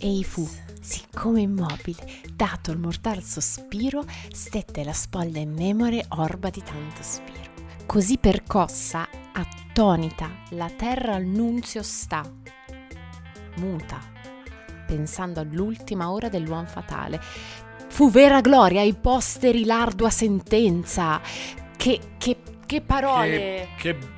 [0.00, 0.48] Ei fu,
[0.80, 7.54] siccome immobile, dato il mortal sospiro, stette la spoglia in memore orba di tanto spiro.
[7.86, 12.28] Così percossa, attonita, la terra al nunzio sta,
[13.56, 14.00] muta,
[14.86, 17.20] pensando all'ultima ora dell'uomo fatale.
[17.88, 21.20] Fu vera gloria ai posteri l'ardua sentenza.
[21.76, 23.68] Che, che, che parole!
[23.76, 24.14] Che, che...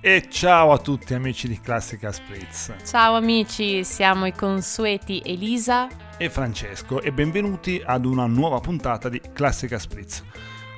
[0.00, 2.72] E ciao a tutti amici di Classica Spritz.
[2.84, 9.20] Ciao amici, siamo i consueti Elisa e Francesco e benvenuti ad una nuova puntata di
[9.32, 10.22] Classica Spritz.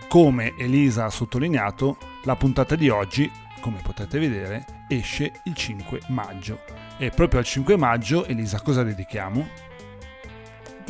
[0.09, 6.63] Come Elisa ha sottolineato, la puntata di oggi, come potete vedere, esce il 5 maggio.
[6.97, 9.47] E proprio al 5 maggio, Elisa, cosa dedichiamo?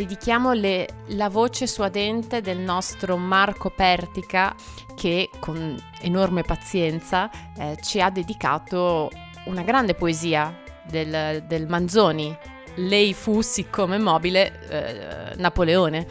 [0.00, 4.54] Dedichiamo le, la voce suadente del nostro Marco Pertica
[4.96, 9.10] che con enorme pazienza eh, ci ha dedicato
[9.44, 12.34] una grande poesia del, del Manzoni.
[12.76, 16.06] Lei fu, siccome mobile, eh, Napoleone.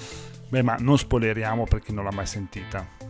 [0.49, 3.08] Beh, ma non spoileriamo per chi non l'ha mai sentita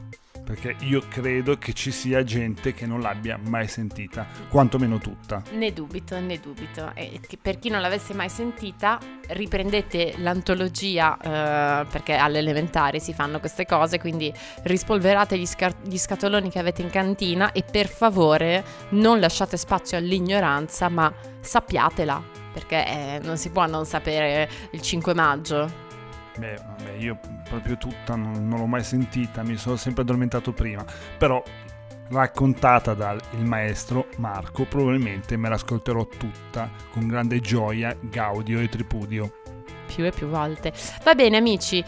[0.50, 5.44] perché io credo che ci sia gente che non l'abbia mai sentita, quantomeno tutta.
[5.52, 6.89] Ne dubito, ne dubito.
[6.95, 13.39] E per chi non l'avesse mai sentita, riprendete l'antologia, eh, perché alle elementari si fanno
[13.39, 14.33] queste cose, quindi
[14.64, 19.97] rispolverate gli, scar- gli scatoloni che avete in cantina e per favore non lasciate spazio
[19.97, 25.88] all'ignoranza, ma sappiatela, perché eh, non si può non sapere il 5 maggio.
[26.39, 30.85] Beh, vabbè, io proprio tutta non, non, l'ho mai sentita, mi sono sempre addormentato prima,
[31.17, 31.43] però
[32.07, 39.33] raccontata dal maestro Marco probabilmente me l'ascolterò tutta con grande gioia, gaudio e tripudio.
[39.93, 40.71] Più e più volte.
[41.03, 41.83] Va bene amici,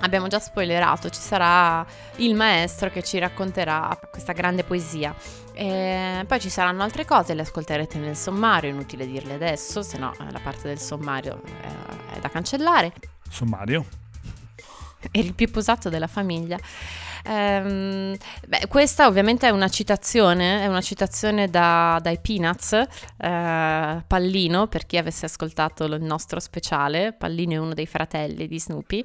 [0.00, 1.84] abbiamo già spoilerato, ci sarà
[2.16, 5.14] il maestro che ci racconterà questa grande poesia.
[5.54, 10.12] E poi ci saranno altre cose, le ascolterete nel sommario, inutile dirle adesso, se no
[10.18, 11.40] la parte del sommario
[12.12, 12.92] è da cancellare.
[13.28, 13.86] Sommario.
[15.10, 16.58] Eri il più posato della famiglia.
[17.28, 18.16] Um,
[18.46, 24.86] beh, questa ovviamente è una citazione, è una citazione da, dai Peanuts, uh, Pallino, per
[24.86, 29.04] chi avesse ascoltato il nostro speciale, Pallino è uno dei fratelli di Snoopy,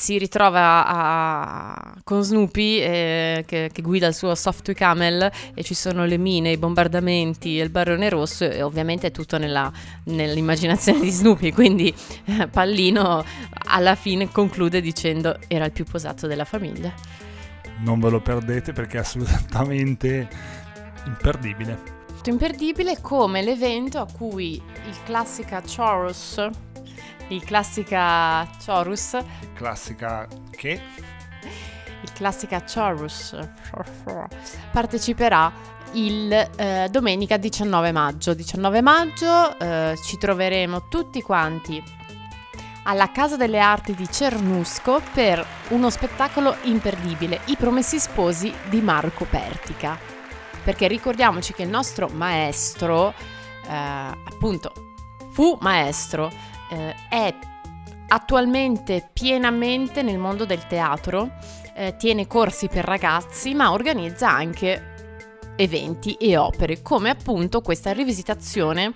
[0.00, 5.74] si ritrova a, con Snoopy eh, che, che, guida il suo Software Camel e ci
[5.74, 9.70] sono le mine, i bombardamenti e il barone rosso e ovviamente è tutto nella,
[10.04, 11.94] nell'immaginazione di Snoopy, quindi
[12.24, 13.22] eh, Pallino
[13.66, 16.90] alla fine conclude dicendo era il più posato della famiglia.
[17.80, 20.26] Non ve lo perdete perché è assolutamente
[21.04, 21.98] imperdibile.
[22.24, 26.48] Imperdibile come l'evento a cui il classica Chorus
[27.30, 29.12] il classica Chorus.
[29.40, 30.80] Il classica che?
[32.02, 33.36] Il classica Chorus
[34.72, 35.52] parteciperà
[35.92, 38.34] il eh, domenica 19 maggio.
[38.34, 41.82] 19 maggio eh, ci troveremo tutti quanti
[42.84, 49.24] alla Casa delle Arti di Cernusco per uno spettacolo imperdibile, I Promessi Sposi di Marco
[49.24, 49.98] Pertica.
[50.64, 53.14] Perché ricordiamoci che il nostro maestro,
[53.66, 54.72] eh, appunto,
[55.30, 56.30] fu maestro
[56.70, 57.34] eh, è
[58.08, 61.30] attualmente pienamente nel mondo del teatro,
[61.74, 64.88] eh, tiene corsi per ragazzi, ma organizza anche
[65.56, 68.92] eventi e opere, come appunto questa rivisitazione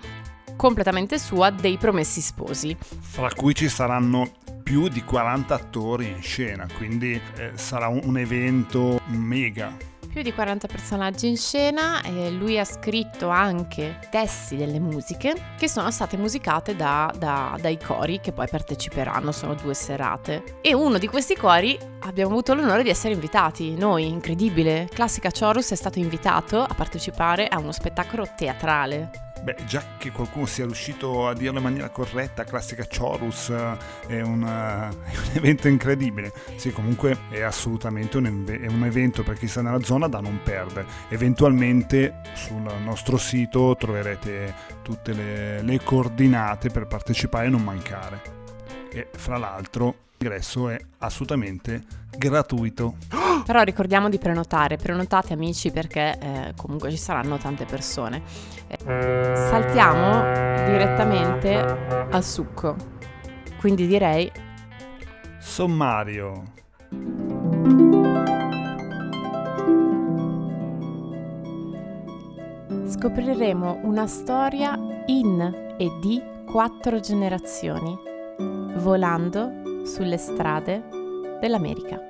[0.55, 2.75] completamente sua dei Promessi Sposi.
[2.79, 4.31] Fra cui ci saranno
[4.63, 9.75] più di 40 attori in scena, quindi eh, sarà un, evento mega
[10.15, 15.67] più di 40 personaggi in scena e lui ha scritto anche testi delle musiche che
[15.67, 20.59] sono state musicate da, da, dai cori che poi parteciperanno, sono due serate.
[20.61, 24.87] E uno di questi cori abbiamo avuto l'onore di essere invitati, noi, incredibile.
[24.89, 30.47] Classica Chorus è stato invitato a partecipare a uno spettacolo teatrale Beh, già che qualcuno
[30.47, 35.67] sia riuscito a dirlo in maniera corretta, classica Chorus, eh, è, una, è un evento
[35.67, 36.33] incredibile.
[36.55, 40.39] Sì, comunque è assolutamente un, è un, evento per chi sta nella zona da non
[40.43, 40.87] perdere.
[41.09, 48.21] Eventualmente sul nostro sito troverete tutte le, le coordinate per partecipare e non mancare.
[48.89, 51.83] E fra l'altro l'ingresso è assolutamente
[52.17, 52.95] gratuito.
[53.45, 58.23] Però ricordiamo di prenotare, prenotate amici perché eh, comunque ci saranno tante persone.
[58.67, 58.77] Eh,
[59.35, 60.23] saltiamo
[60.65, 61.53] direttamente
[62.09, 62.75] al succo,
[63.59, 64.31] quindi direi...
[65.39, 66.53] Sommario.
[72.87, 74.75] Scopriremo una storia
[75.05, 76.19] in e di
[76.49, 77.95] quattro generazioni,
[78.77, 80.83] volando sulle strade
[81.39, 82.01] dell'America.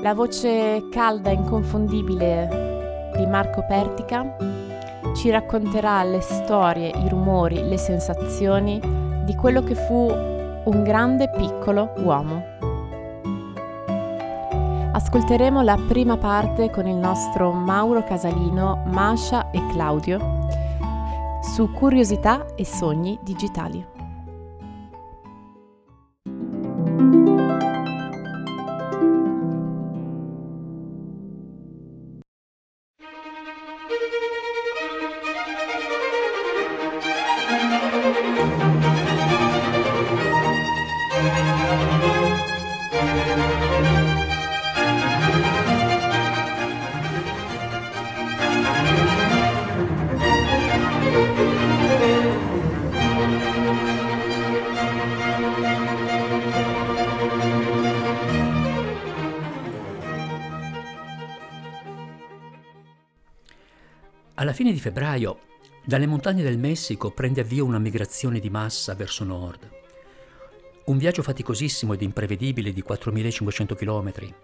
[0.00, 4.36] La voce calda e inconfondibile di Marco Pertica
[5.14, 8.80] ci racconterà le storie, i rumori, le sensazioni
[9.24, 10.10] di quello che fu
[10.64, 12.42] un grande piccolo uomo.
[14.92, 20.40] Ascolteremo la prima parte con il nostro Mauro Casalino, Masha e Claudio
[21.42, 24.01] su curiosità e sogni digitali.
[64.72, 65.38] Fine di febbraio,
[65.84, 69.70] dalle montagne del Messico prende avvio una migrazione di massa verso nord.
[70.86, 74.34] Un viaggio faticosissimo ed imprevedibile di 4.500 km.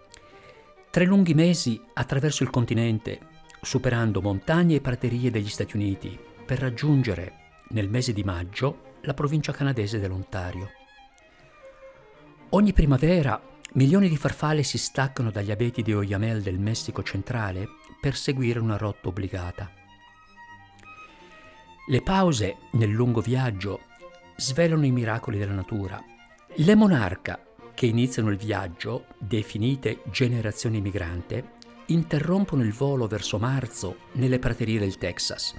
[0.91, 3.19] Tre lunghi mesi attraverso il continente,
[3.61, 7.33] superando montagne e praterie degli Stati Uniti, per raggiungere,
[7.69, 10.71] nel mese di maggio, la provincia canadese dell'Ontario.
[12.49, 13.39] Ogni primavera
[13.73, 17.67] milioni di farfalle si staccano dagli abeti di Oyamel del Messico centrale
[17.99, 19.78] per seguire una rotta obbligata.
[21.91, 23.79] Le pause nel lungo viaggio
[24.35, 25.99] svelano i miracoli della natura.
[26.57, 27.43] Le monarca
[27.73, 31.53] che iniziano il viaggio, definite generazione migrante,
[31.87, 35.55] interrompono il volo verso marzo nelle praterie del Texas,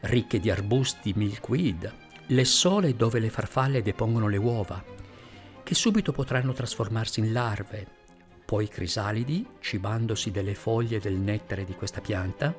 [0.00, 1.92] ricche di arbusti milkweed,
[2.28, 4.82] le sole dove le farfalle depongono le uova,
[5.62, 7.86] che subito potranno trasformarsi in larve,
[8.46, 12.54] poi crisalidi, cibandosi delle foglie del nettare di questa pianta,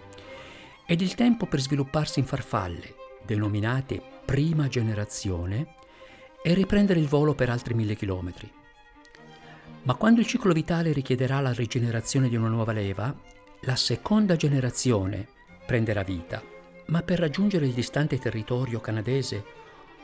[0.89, 2.95] ed il tempo per svilupparsi in farfalle,
[3.25, 5.75] denominate prima generazione,
[6.42, 8.50] e riprendere il volo per altri mille chilometri.
[9.84, 13.13] Ma quando il ciclo vitale richiederà la rigenerazione di una nuova leva,
[13.62, 15.28] la seconda generazione
[15.66, 16.42] prenderà vita,
[16.86, 19.44] ma per raggiungere il distante territorio canadese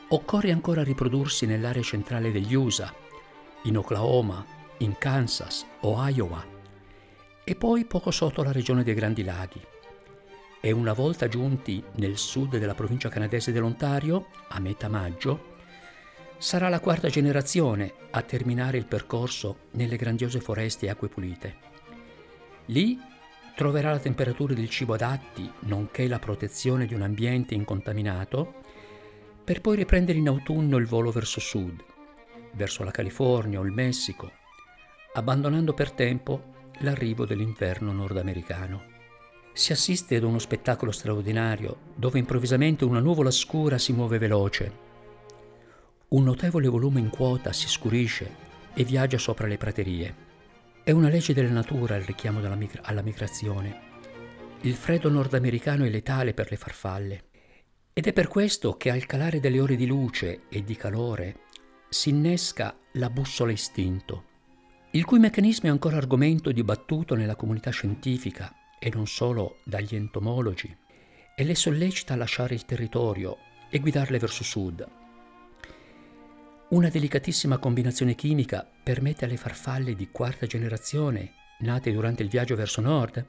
[0.09, 2.93] occorre ancora riprodursi nell'area centrale degli USA,
[3.63, 4.45] in Oklahoma,
[4.79, 6.45] in Kansas o Iowa,
[7.45, 9.61] e poi poco sotto la regione dei Grandi Laghi
[10.65, 15.57] e una volta giunti nel sud della provincia canadese dell'Ontario, a metà maggio,
[16.37, 21.55] sarà la quarta generazione a terminare il percorso nelle grandiose foreste e acque pulite.
[22.67, 22.97] Lì
[23.57, 28.61] troverà la temperatura del cibo adatti, nonché la protezione di un ambiente incontaminato,
[29.43, 31.83] per poi riprendere in autunno il volo verso sud,
[32.53, 34.31] verso la California o il Messico,
[35.15, 38.92] abbandonando per tempo l'arrivo dell'inverno nordamericano
[39.53, 44.91] si assiste ad uno spettacolo straordinario dove improvvisamente una nuvola scura si muove veloce.
[46.09, 48.41] Un notevole volume in quota si scurisce
[48.73, 50.15] e viaggia sopra le praterie.
[50.83, 53.91] È una legge della natura il richiamo migra- alla migrazione.
[54.61, 57.23] Il freddo nordamericano è letale per le farfalle
[57.93, 61.41] ed è per questo che al calare delle ore di luce e di calore
[61.89, 64.23] si innesca la bussola istinto,
[64.91, 68.51] il cui meccanismo è ancora argomento dibattuto nella comunità scientifica
[68.83, 70.75] e non solo dagli entomologi,
[71.37, 73.37] e le sollecita a lasciare il territorio
[73.69, 74.85] e guidarle verso sud.
[76.67, 82.81] Una delicatissima combinazione chimica permette alle farfalle di quarta generazione, nate durante il viaggio verso
[82.81, 83.25] nord,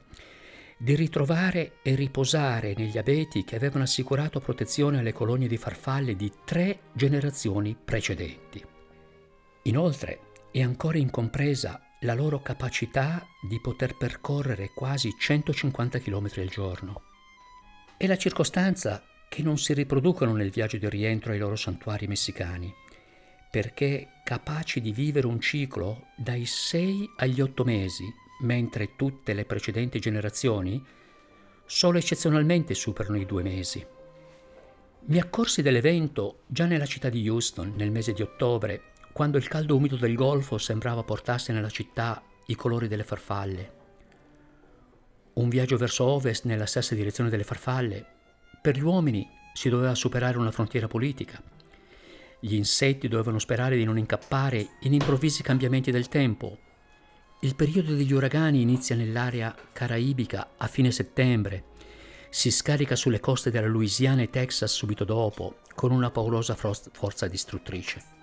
[0.77, 6.29] di ritrovare e riposare negli abeti che avevano assicurato protezione alle colonie di farfalle di
[6.43, 8.61] tre generazioni precedenti.
[9.63, 10.19] Inoltre
[10.51, 17.01] è ancora incompresa la loro capacità di poter percorrere quasi 150 km al giorno.
[17.97, 22.73] È la circostanza che non si riproducono nel viaggio di rientro ai loro santuari messicani,
[23.49, 28.05] perché capaci di vivere un ciclo dai 6 agli 8 mesi,
[28.41, 30.83] mentre tutte le precedenti generazioni
[31.65, 33.85] solo eccezionalmente superano i due mesi.
[35.07, 39.77] Mi accorsi dell'evento già nella città di Houston nel mese di ottobre quando il caldo
[39.77, 43.73] umido del golfo sembrava portarsi nella città i colori delle farfalle.
[45.35, 48.05] Un viaggio verso ovest nella stessa direzione delle farfalle.
[48.61, 51.41] Per gli uomini si doveva superare una frontiera politica.
[52.41, 56.57] Gli insetti dovevano sperare di non incappare in improvvisi cambiamenti del tempo.
[57.39, 61.63] Il periodo degli uragani inizia nell'area caraibica a fine settembre,
[62.29, 68.14] si scarica sulle coste della Louisiana e Texas subito dopo, con una paurosa forza distruttrice.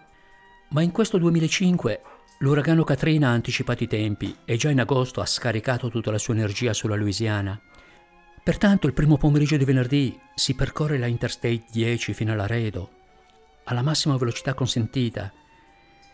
[0.73, 2.01] Ma in questo 2005
[2.39, 6.33] l'uragano Katrina ha anticipato i tempi e già in agosto ha scaricato tutta la sua
[6.33, 7.61] energia sulla Louisiana.
[8.43, 12.91] Pertanto il primo pomeriggio di venerdì si percorre la Interstate 10 fino a Laredo,
[13.65, 15.31] alla massima velocità consentita,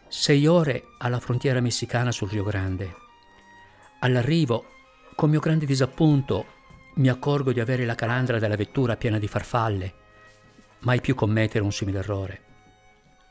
[0.09, 2.95] sei ore alla frontiera messicana sul Rio Grande.
[4.01, 4.65] All'arrivo,
[5.15, 6.47] con mio grande disappunto,
[6.97, 9.95] mi accorgo di avere la calandra della vettura piena di farfalle.
[10.81, 12.48] Mai più commettere un simile errore.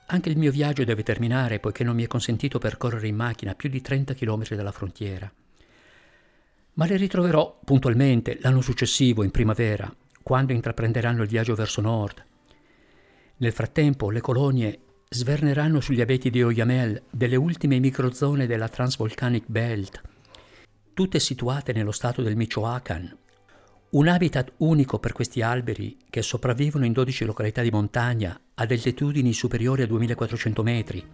[0.10, 3.68] Anche il mio viaggio deve terminare poiché non mi è consentito percorrere in macchina più
[3.68, 5.30] di 30 km dalla frontiera.
[6.74, 12.24] Ma le ritroverò puntualmente l'anno successivo, in primavera, quando intraprenderanno il viaggio verso nord.
[13.38, 20.02] Nel frattempo le colonie sverneranno sugli abeti di Oyamel delle ultime microzone della Transvolcanic Belt,
[20.94, 23.14] tutte situate nello stato del Michoacán,
[23.89, 29.34] un habitat unico per questi alberi che sopravvivono in 12 località di montagna ad altitudini
[29.34, 31.08] superiori a 2400 metri,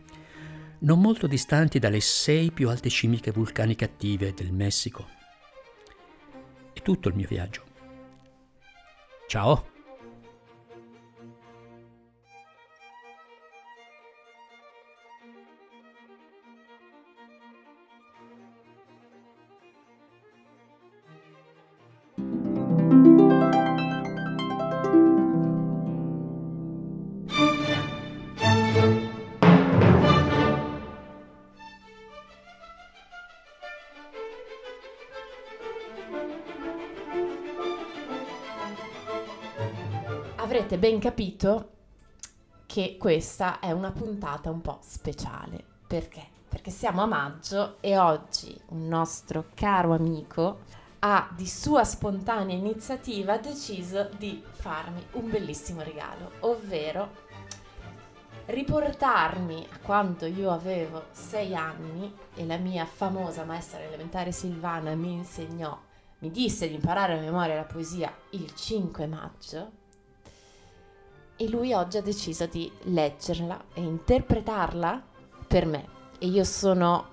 [0.80, 5.08] non molto distanti dalle sei più alte cimiche vulcaniche attive del Messico.
[6.74, 7.64] È tutto il mio viaggio.
[9.28, 9.73] Ciao!
[40.84, 41.70] Ben capito
[42.66, 45.64] che questa è una puntata un po' speciale.
[45.88, 46.28] Perché?
[46.50, 50.64] Perché siamo a maggio e oggi un nostro caro amico
[51.00, 57.12] ha di sua spontanea iniziativa deciso di farmi un bellissimo regalo, ovvero
[58.48, 65.14] riportarmi a quando io avevo sei anni e la mia famosa maestra elementare Silvana mi
[65.14, 65.80] insegnò,
[66.18, 69.82] mi disse di imparare a memoria la poesia il 5 maggio
[71.44, 75.02] e lui oggi ha deciso di leggerla e interpretarla
[75.46, 77.10] per me e io sono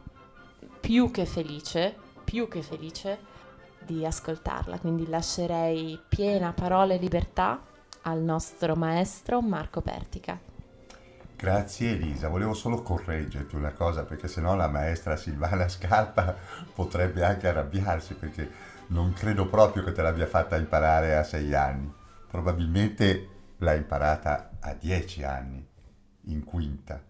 [0.79, 3.19] più che felice, più che felice
[3.85, 7.61] di ascoltarla, quindi lascerei piena parola e libertà
[8.03, 10.39] al nostro maestro Marco Pertica.
[11.37, 16.37] Grazie Elisa, volevo solo correggerti una cosa perché sennò la maestra Silvana Scarpa
[16.73, 18.49] potrebbe anche arrabbiarsi perché
[18.89, 21.93] non credo proprio che te l'abbia fatta imparare a sei anni.
[22.29, 25.67] Probabilmente l'ha imparata a dieci anni,
[26.25, 27.01] in quinta,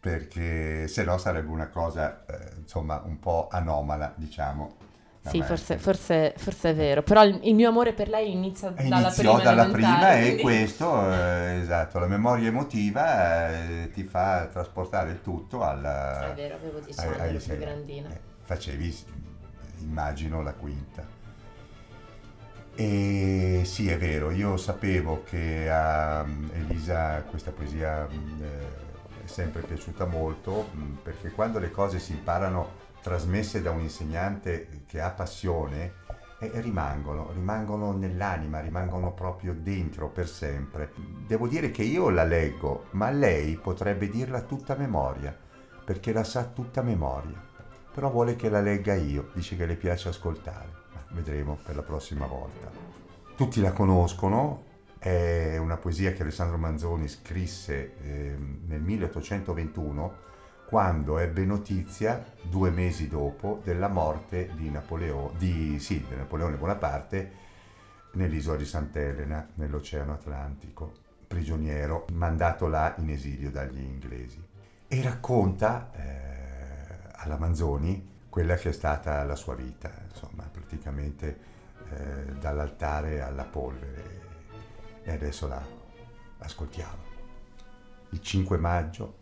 [0.00, 4.92] perché se no sarebbe una cosa, eh, insomma, un po' anomala, diciamo.
[5.26, 8.98] Sì, forse, forse, forse, è vero, però il, il, mio amore per lei inizia dalla
[8.98, 10.28] Iniziò prima dalla prima quindi...
[10.28, 16.30] e questo, eh, esatto, la memoria emotiva eh, ti fa trasportare il tutto alla...
[16.30, 18.10] È vero, avevo dieci anni, ero più grandina.
[18.10, 18.94] Eh, facevi,
[19.80, 21.13] immagino, la quinta.
[22.76, 29.26] E sì, è vero, io sapevo che a mm, Elisa questa poesia mm, eh, è
[29.26, 35.00] sempre piaciuta molto mm, perché quando le cose si imparano trasmesse da un insegnante che
[35.00, 35.92] ha passione,
[36.40, 40.90] eh, rimangono, rimangono nell'anima, rimangono proprio dentro per sempre.
[40.96, 45.36] Devo dire che io la leggo, ma lei potrebbe dirla tutta memoria,
[45.84, 47.40] perché la sa tutta memoria.
[47.92, 50.83] Però vuole che la legga io, dice che le piace ascoltare
[51.14, 52.70] vedremo per la prossima volta.
[53.36, 60.22] Tutti la conoscono, è una poesia che Alessandro Manzoni scrisse eh, nel 1821
[60.66, 67.42] quando ebbe notizia, due mesi dopo, della morte di, Napoleo, di, sì, di Napoleone Bonaparte
[68.12, 70.92] nell'isola di Sant'Elena, nell'Oceano Atlantico,
[71.26, 74.42] prigioniero, mandato là in esilio dagli inglesi.
[74.88, 81.38] E racconta eh, alla Manzoni quella che è stata la sua vita, insomma, praticamente
[81.88, 84.22] eh, dall'altare alla polvere.
[85.04, 85.64] E adesso la
[86.38, 87.02] ascoltiamo.
[88.10, 89.18] Il 5 maggio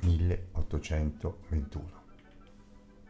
[0.00, 1.90] 1821.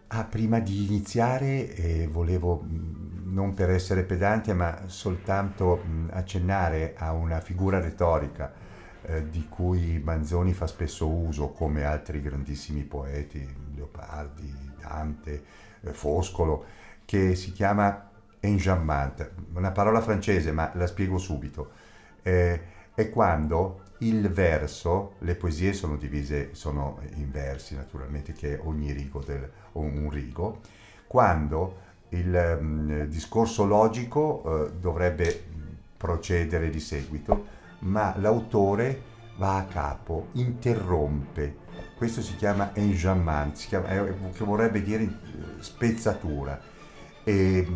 [0.09, 6.09] Ah, prima di iniziare eh, volevo, mm, non per essere pedante, ma soltanto mh, mm,
[6.11, 8.53] accennare a una figura retorica
[9.01, 15.43] eh, di cui Manzoni fa spesso uso, come altri grandissimi poeti, Leopardi, Dante,
[15.83, 16.65] eh, Foscolo,
[17.05, 21.71] che si chiama enjambment, una parola francese ma la spiego subito.
[22.23, 22.61] Eh,
[22.95, 28.93] è quando il verso, le poesie sono divise, sono in versi naturalmente, che è ogni
[28.93, 30.61] rigo del, un rigo,
[31.07, 35.45] quando il um, discorso logico uh, dovrebbe
[35.97, 37.47] procedere di seguito,
[37.81, 39.03] ma l'autore
[39.37, 41.57] va a capo, interrompe,
[41.99, 45.19] questo si chiama enjambment, si chiama, che vorrebbe dire
[45.59, 46.59] spezzatura.
[47.25, 47.67] E,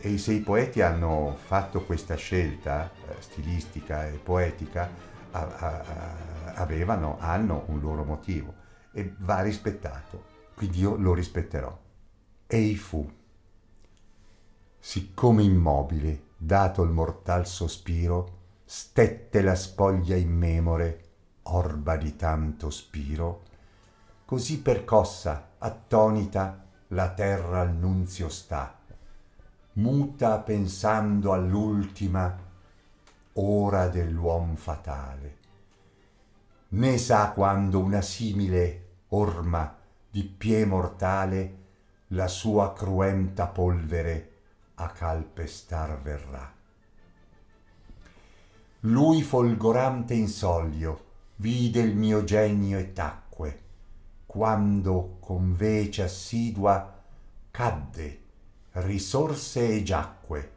[0.00, 4.88] e i sei poeti hanno fatto questa scelta eh, stilistica e poetica,
[5.32, 8.54] a, a, avevano, hanno un loro motivo
[8.92, 11.76] e va rispettato, quindi io lo rispetterò.
[12.46, 13.10] Ei fu,
[14.78, 21.00] siccome immobile, dato il mortal sospiro, stette la spoglia immemore,
[21.42, 23.42] orba di tanto spiro,
[24.24, 28.78] così percossa, attonita, la terra al nunzio sta,
[29.74, 32.38] muta pensando all'ultima
[33.34, 35.36] ora dell'uom fatale.
[36.68, 39.76] Né sa quando una simile orma
[40.10, 41.62] di pie mortale
[42.08, 44.30] la sua cruenta polvere
[44.74, 46.52] a calpestar verrà.
[48.80, 51.04] Lui folgorante in soglio
[51.36, 53.23] vide il mio genio e tacque,
[54.34, 56.92] quando con vece assidua
[57.52, 58.22] cadde
[58.72, 60.50] risorse e giacque.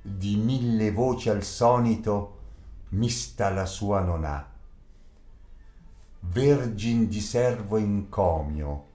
[0.00, 2.38] Di mille voci al sonito
[2.88, 4.50] mista la sua non ha
[6.20, 8.86] vergin di servo incomio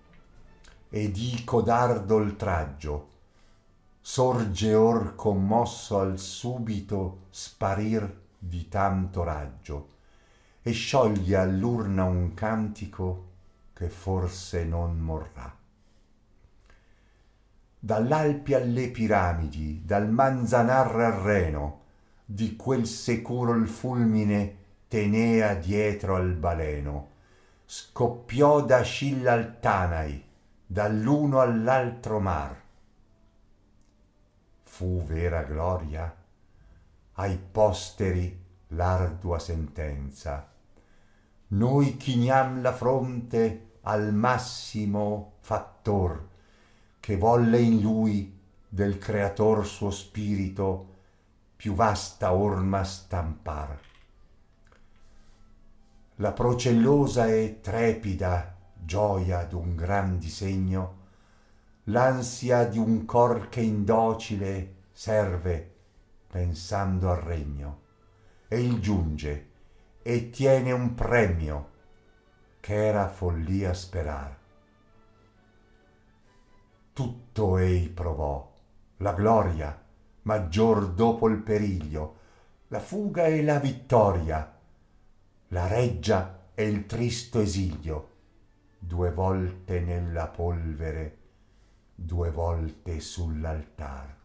[0.90, 3.10] e di codardo oltraggio.
[4.02, 9.90] Sorge or commosso al subito sparir di tanto raggio.
[10.64, 13.33] E scioglie all'urna un cantico
[13.74, 15.62] che forse non morrà
[17.86, 21.82] dall'Alpi alle piramidi, dal Manzanar al Reno,
[22.24, 24.56] di quel sicuro il fulmine
[24.88, 27.10] tenea dietro al baleno,
[27.66, 30.24] scoppiò da Scilla al Tanai,
[30.66, 32.58] dall'uno all'altro mar.
[34.64, 36.16] Fu vera gloria?
[37.16, 40.53] Ai posteri l'ardua sentenza.
[41.54, 46.28] Noi chiniam la fronte al massimo fattor,
[47.00, 48.36] che volle in lui
[48.68, 50.88] del creator suo spirito
[51.56, 53.80] più vasta orma stampar.
[56.16, 61.02] La procellosa e trepida gioia d'un gran disegno,
[61.84, 65.72] l'ansia di un cor che indocile serve
[66.26, 67.82] pensando al regno,
[68.48, 69.52] e il giunge
[70.04, 71.72] e tiene un premio
[72.60, 74.42] ch'era follia sperar
[76.94, 78.56] tutto ei provò,
[78.98, 79.84] la gloria,
[80.24, 82.20] maggior dopo il periglio,
[82.68, 84.60] la fuga e la vittoria,
[85.48, 88.10] la reggia e il tristo esilio,
[88.78, 91.18] due volte nella polvere,
[91.96, 94.18] due volte sull'altar.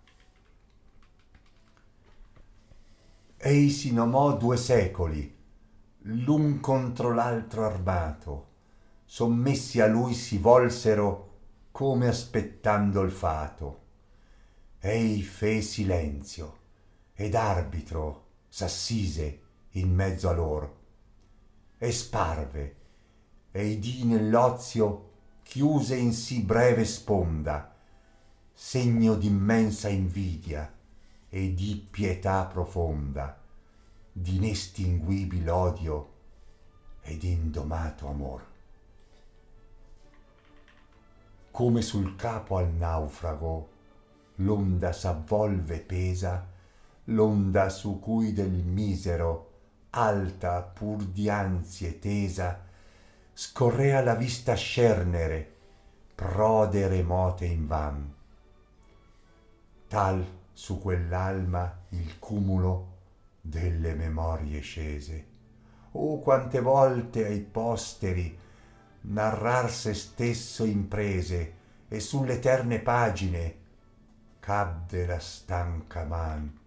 [3.39, 5.38] Ei si nomò due secoli,
[6.11, 8.47] l'un contro l'altro armato,
[9.05, 11.27] sommessi a lui si volsero
[11.71, 13.81] come aspettando il fato.
[14.81, 16.57] Ei fe silenzio
[17.13, 19.41] ed arbitro s'assise
[19.73, 20.77] in mezzo a lor
[21.77, 22.77] e sparve
[23.51, 25.11] e dì nell'ozio
[25.43, 27.75] chiuse in sì breve sponda
[28.53, 30.73] segno d'immensa invidia
[31.29, 33.39] e di pietà profonda
[34.21, 36.13] d'inestinguibil odio
[37.03, 38.43] ed indomato amor.
[41.51, 43.69] Come sul capo al naufrago
[44.37, 46.47] l'onda s'avvolve pesa
[47.05, 49.47] l'onda su cui del misero
[49.91, 52.65] alta pur di ansie tesa
[53.33, 55.55] scorrea la vista scernere
[56.15, 58.15] prode remote invan
[59.89, 62.98] tal su quell'alma il cumulo
[63.49, 65.27] delle memorie scese.
[65.93, 68.39] Oh quante volte ai posteri
[69.01, 71.55] narrar se stesso imprese
[71.89, 73.57] e sulle eterne pagine
[74.39, 76.59] cadde la stanca man.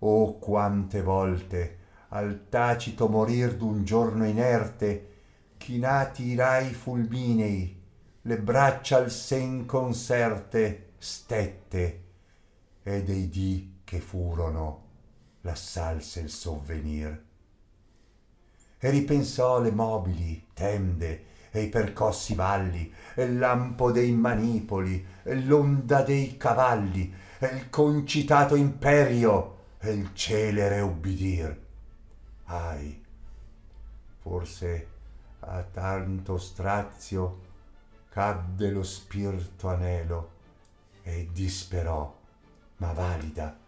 [0.00, 1.76] Oh quante volte
[2.10, 5.16] al tacito morir d'un giorno inerte
[5.56, 7.76] chinati i rai fulminei
[8.22, 12.04] le braccia al sen conserte stette
[12.82, 14.82] e dei dì che furono
[15.40, 17.24] l'assalse il sovvenir.
[18.76, 25.40] E ripensò le mobili tende e i percossi valli e il lampo dei manipoli e
[25.40, 31.58] l'onda dei cavalli e il concitato imperio e il celere ubbidir.
[32.44, 33.04] Ahi
[34.18, 34.88] forse
[35.40, 37.40] a tanto strazio
[38.10, 40.30] cadde lo spirto anelo
[41.02, 42.14] e disperò
[42.76, 43.66] ma valida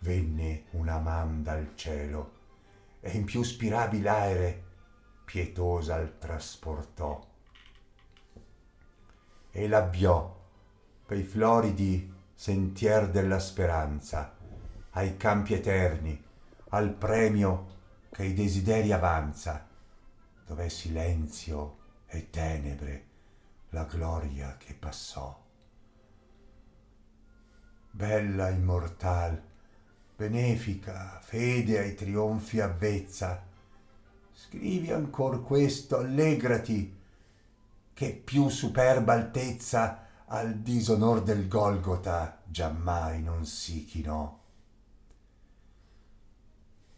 [0.00, 2.38] venne una man dal cielo
[3.00, 4.64] e in più spirabil aere
[5.24, 7.26] pietosa il trasportò
[9.50, 10.38] e l'avviò
[11.06, 14.36] pei floridi sentier della speranza,
[14.92, 16.24] ai campi eterni,
[16.70, 17.78] al premio
[18.10, 19.68] che i desideri avanza,
[20.46, 23.04] dove silenzio e tenebre
[23.70, 25.36] la gloria che passò.
[27.90, 29.42] Bella immortal,
[30.20, 33.42] benefica, fede ai trionfi avvezza,
[34.34, 36.94] scrivi ancor questo, allegrati,
[37.94, 44.38] che più superba altezza al disonor del Golgota giammai non si chinò.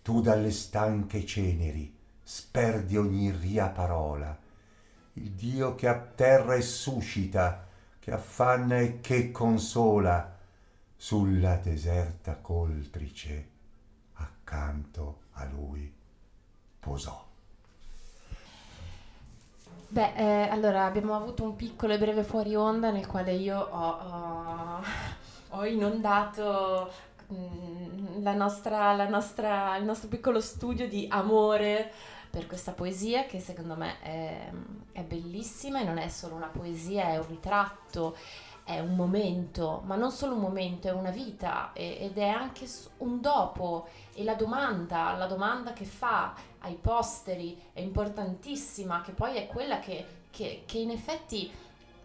[0.02, 4.36] Tu dalle stanche ceneri sperdi ogni ria parola,
[5.12, 7.68] il Dio che a terra e suscita,
[8.00, 10.31] che affanna e che consola,
[11.02, 13.48] sulla deserta coltrice
[14.12, 15.92] accanto a lui
[16.78, 17.26] posò.
[19.88, 23.90] Beh, eh, allora abbiamo avuto un piccolo e breve fuori onda nel quale io ho,
[23.98, 24.82] ho,
[25.48, 26.92] ho inondato
[27.32, 31.90] mm, la nostra, la nostra, il nostro piccolo studio di amore
[32.30, 34.50] per questa poesia che secondo me è,
[34.92, 38.16] è bellissima e non è solo una poesia, è un ritratto,
[38.64, 42.66] è un momento, ma non solo un momento, è una vita ed è anche
[42.98, 49.36] un dopo e la domanda, la domanda che fa ai posteri è importantissima, che poi
[49.36, 51.50] è quella che, che, che in effetti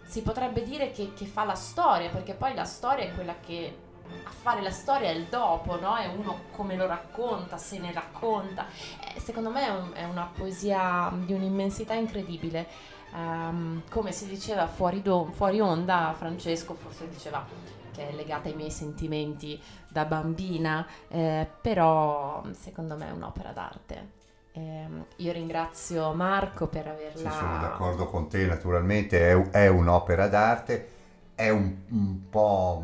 [0.04, 3.86] si potrebbe dire che, che, fa la storia, perché poi la storia è quella che
[4.24, 5.96] a fare la storia è il dopo, no?
[5.96, 8.68] È uno come lo racconta, se ne racconta.
[9.16, 12.96] Eh, secondo me è, un, è, una poesia di un'immensità incredibile.
[13.14, 17.46] Um, come si diceva fuori, do, fuori onda, Francesco forse diceva
[17.94, 24.16] che è legata ai miei sentimenti da bambina, eh, però secondo me è un'opera d'arte.
[24.52, 27.32] Eh, io ringrazio Marco per averla...
[27.32, 30.90] Sì, sono d'accordo con te, naturalmente è, è un'opera d'arte,
[31.34, 32.84] è un, un po'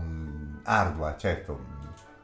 [0.64, 1.60] ardua, certo,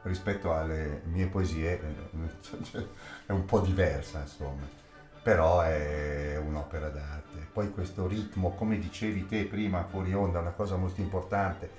[0.04, 2.88] rispetto alle mie poesie eh,
[3.28, 4.68] è un po' diversa, insomma,
[5.22, 7.29] però è un'opera d'arte.
[7.52, 11.70] Poi questo ritmo, come dicevi te prima fuori onda, una cosa molto importante,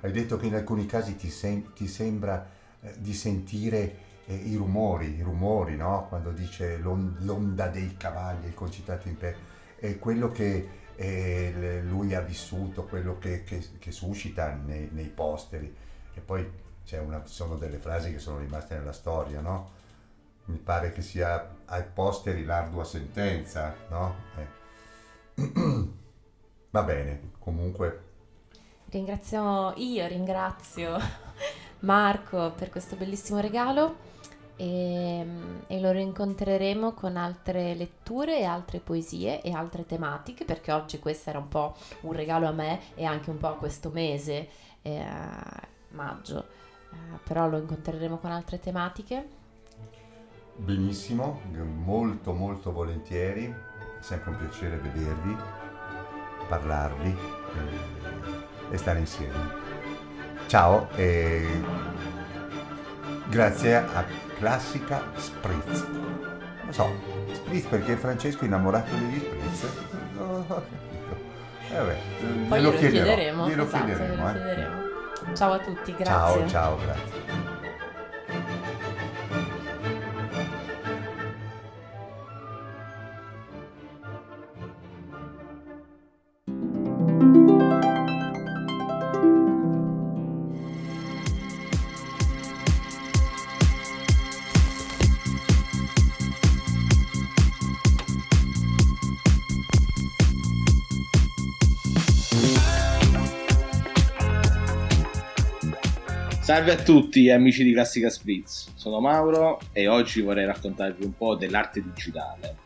[0.00, 2.46] hai detto che in alcuni casi ti, sem- ti sembra
[2.80, 6.06] eh, di sentire eh, i rumori, i rumori, no?
[6.08, 9.36] Quando dice l'on- l'onda dei cavalli, il concitato in te,
[9.76, 15.74] è quello che eh, lui ha vissuto, quello che, che, che suscita nei, nei posteri
[16.12, 16.46] e poi
[16.98, 19.78] una, sono delle frasi che sono rimaste nella storia, no?
[20.46, 24.14] Mi pare che sia ai posteri l'ardua sentenza, no?
[26.70, 28.08] Va bene, comunque.
[28.90, 30.96] Ringraziamo, io ringrazio
[31.80, 34.08] Marco per questo bellissimo regalo
[34.56, 35.26] e,
[35.66, 41.30] e, lo rincontreremo con altre letture e altre poesie e altre tematiche perché oggi questo
[41.30, 44.48] era un po' un regalo a me e anche un po' a questo mese.
[44.82, 45.04] Eh,
[45.90, 46.46] maggio,
[46.92, 49.38] eh, però lo incontreremo con altre tematiche.
[50.56, 53.54] Benissimo, molto molto volentieri,
[54.00, 55.36] sempre un piacere vedervi,
[56.48, 57.16] parlarvi
[58.68, 59.68] e, e stare insieme.
[60.46, 61.62] Ciao e
[63.28, 64.04] grazie a
[64.36, 65.86] Classica Spritz.
[66.64, 66.88] Non so,
[67.32, 69.66] Spritz perché Francesco è innamorato degli Spritz.
[70.16, 70.88] No, ho capito.
[71.72, 71.98] Eh vabbè,
[72.48, 73.46] Poi glielo chiederemo.
[73.46, 74.32] Glielo esatto, chiederemo, eh.
[74.32, 74.88] chiederemo.
[75.34, 76.48] Ciao a tutti, grazie.
[76.48, 77.39] Ciao, ciao, grazie.
[106.60, 111.34] Salve a tutti amici di Classica Spritz, sono Mauro e oggi vorrei raccontarvi un po'
[111.34, 112.56] dell'arte digitale.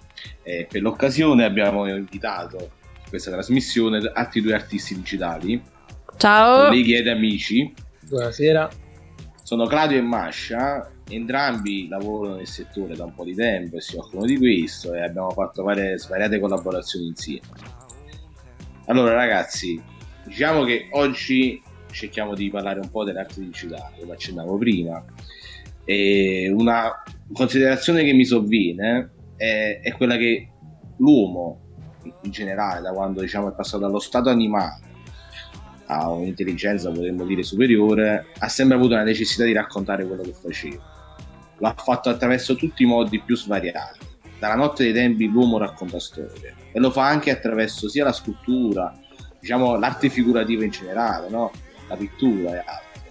[0.43, 5.63] E per l'occasione abbiamo invitato in questa trasmissione altri due artisti digitali,
[6.17, 7.73] ciao colleghi ed amici.
[8.09, 8.69] Buonasera.
[9.45, 13.97] Sono Claudio e Mascia, entrambi lavorano nel settore da un po' di tempo e si
[13.97, 17.47] occupano di questo e abbiamo fatto varie, svariate collaborazioni insieme.
[18.87, 19.81] Allora ragazzi,
[20.25, 21.63] diciamo che oggi
[21.95, 25.03] cerchiamo di parlare un po' dell'arte digitale, come accennavo prima.
[25.85, 27.03] E una
[27.33, 30.51] considerazione che mi sovviene è, è quella che
[30.99, 31.61] l'uomo
[32.23, 34.93] in generale, da quando diciamo, è passato dallo stato animale
[35.87, 40.83] a un'intelligenza, potremmo dire, superiore, ha sempre avuto la necessità di raccontare quello che faceva.
[41.59, 44.01] Lo ha fatto attraverso tutti i modi più svariati.
[44.39, 48.93] Dalla notte dei tempi l'uomo racconta storie e lo fa anche attraverso sia la scultura,
[49.39, 51.51] diciamo l'arte figurativa in generale, no?
[51.89, 53.03] La pittura e altro.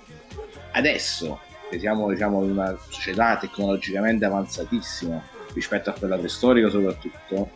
[0.72, 5.22] Adesso, che siamo diciamo, in una società tecnologicamente avanzatissima
[5.54, 7.52] rispetto a quella preistorica soprattutto,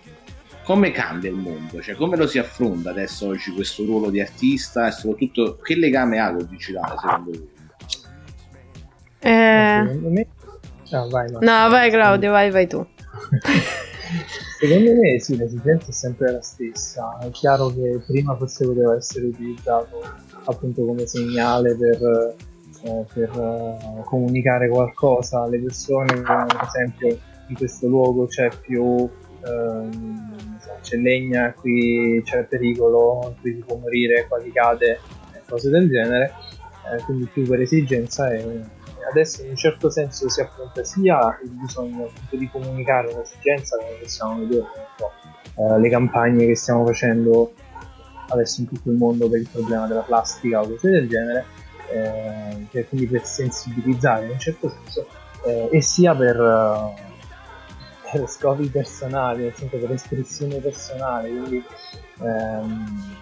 [0.63, 1.81] come cambia il mondo?
[1.81, 6.19] Cioè, come lo si affronta adesso oggi questo ruolo di artista e soprattutto che legame
[6.19, 7.49] ha col digitale secondo voi?
[9.19, 9.83] Eh...
[9.85, 10.27] Secondo me...
[10.89, 12.85] No, vai, no, vai Claudio, vai, vai tu.
[14.59, 17.19] Secondo me sì, l'esigenza è sempre la stessa.
[17.19, 20.01] È chiaro che prima forse poteva essere utilizzato
[20.47, 22.35] appunto come segnale per,
[22.83, 29.09] eh, per uh, comunicare qualcosa alle persone, per esempio in questo luogo c'è più
[29.45, 34.99] ehm, c'è legna, qui c'è pericolo, qui si può morire, qua ti cade,
[35.47, 36.33] cose del genere.
[36.89, 38.61] Eh, quindi più per esigenza e
[39.09, 43.97] adesso in un certo senso si affronta sia il bisogno appunto di comunicare un'esigenza come
[44.01, 45.11] possiamo vedere so,
[45.55, 47.51] eh, le campagne che stiamo facendo
[48.27, 51.45] adesso in tutto il mondo per il problema della plastica o cose del genere
[51.89, 55.07] eh, cioè quindi per sensibilizzare in un certo senso
[55.45, 56.93] eh, e sia per, uh,
[58.11, 61.63] per, scopi personali nel senso per espressione personale quindi
[62.21, 63.15] ehm,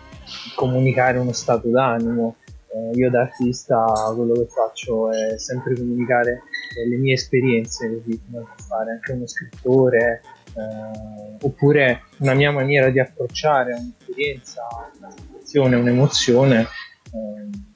[0.55, 2.35] comunicare uno stato d'animo.
[2.67, 6.41] Eh, io da artista quello che faccio è sempre comunicare
[6.77, 10.21] eh, le mie esperienze, così come può fare anche uno scrittore,
[10.55, 14.61] eh, oppure una mia maniera di approcciare un'esperienza,
[14.99, 16.61] una situazione, un'emozione.
[16.61, 17.73] Eh,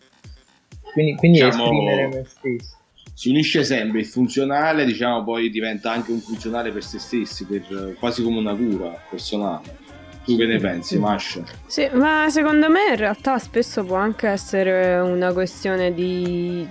[0.94, 2.78] quindi, quindi diciamo, esprimere me stesso.
[3.14, 7.96] Si unisce sempre il funzionale, diciamo, poi diventa anche un funzionale per se stessi, per,
[8.00, 9.78] quasi come una cura personale.
[10.24, 11.44] Tu che ne pensi, Masha?
[11.66, 16.66] Sì, ma secondo me in realtà spesso può anche essere una questione di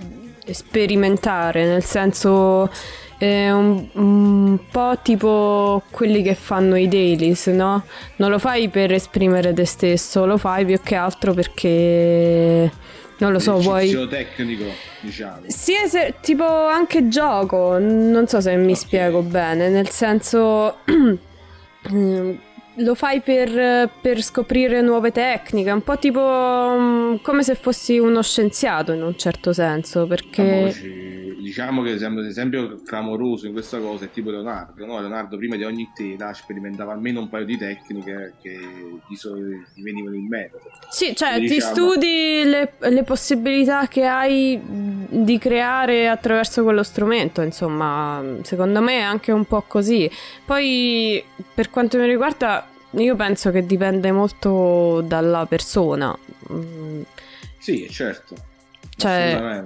[0.49, 2.71] sperimentare, nel senso
[3.19, 7.83] eh, un, un, po' tipo quelli che fanno i dailies, no?
[8.15, 12.71] Non lo fai per esprimere te stesso, lo fai più che altro perché
[13.19, 14.63] non lo so, vuoi tecnico,
[15.01, 15.41] diciamo.
[15.47, 18.75] Sì, se, tipo anche gioco, non so se mi okay.
[18.75, 22.39] spiego bene, nel senso ehm,
[22.75, 28.23] lo fai per, per, scoprire nuove tecniche, un po' tipo um, come se fossi uno
[28.23, 31.18] scienziato in un certo senso, perché...
[31.39, 34.99] Diciamo che sembra esempio clamoroso in questa cosa è tipo Leonardo, no?
[34.99, 38.59] Leonardo prima di ogni tela sperimentava almeno un paio di tecniche che
[39.07, 40.59] gli, so, gli venivano in mente.
[40.89, 41.47] Sì, cioè diciamo...
[41.47, 48.99] ti studi le, le possibilità che hai di creare attraverso quello strumento, insomma, secondo me
[48.99, 50.09] è anche un po' così.
[50.45, 51.23] Poi
[51.53, 56.17] per quanto mi riguarda io penso che dipende molto dalla persona.
[56.51, 57.01] Mm.
[57.57, 58.35] Sì, certo.
[58.95, 59.63] Cioè,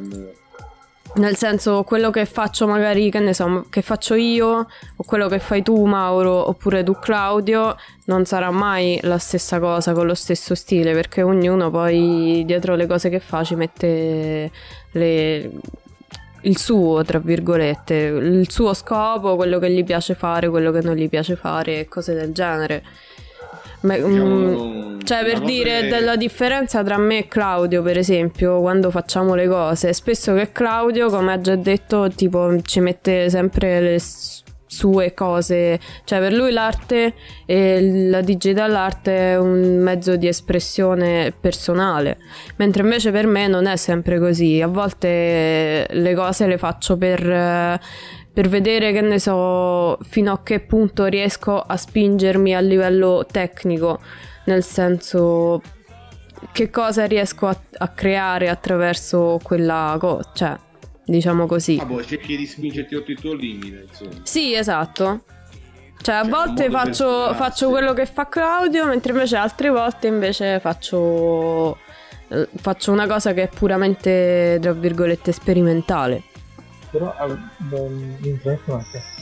[1.16, 5.40] nel senso, quello che faccio magari, che ne so, che faccio io, o quello che
[5.40, 10.56] fai tu, Mauro, oppure tu, Claudio, non sarà mai la stessa cosa con lo stesso
[10.56, 14.52] stile, perché ognuno poi dietro le cose che fa ci mette
[14.92, 15.52] le,
[16.44, 20.96] il suo, tra virgolette, il suo scopo, quello che gli piace fare, quello che non
[20.96, 22.84] gli piace fare cose del genere.
[23.84, 25.88] Ma, diciamo, cioè per dire che...
[25.90, 31.10] della differenza tra me e Claudio per esempio quando facciamo le cose spesso che Claudio
[31.10, 34.00] come ha già detto tipo ci mette sempre le
[34.74, 35.80] sue cose.
[36.04, 37.14] Cioè per lui l'arte
[37.46, 42.18] e la digital art è un mezzo di espressione personale
[42.56, 44.62] mentre invece per me non è sempre così.
[44.62, 47.80] A volte le cose le faccio per
[48.34, 54.00] per vedere che ne so fino a che punto riesco a spingermi a livello tecnico,
[54.46, 55.62] nel senso
[56.52, 60.58] che cosa riesco a, a creare attraverso quella cosa, cioè
[61.06, 61.78] diciamo così.
[61.80, 64.22] Ah, boh, cerchi di spingerti oltre il tuo limite, insomma.
[64.24, 65.26] Sì, esatto.
[66.02, 70.60] Cioè, a cioè, volte faccio, faccio quello che fa Claudio, mentre invece altre volte invece
[70.60, 71.78] faccio,
[72.30, 76.32] eh, faccio una cosa che è puramente, tra virgolette, sperimentale
[76.94, 77.16] però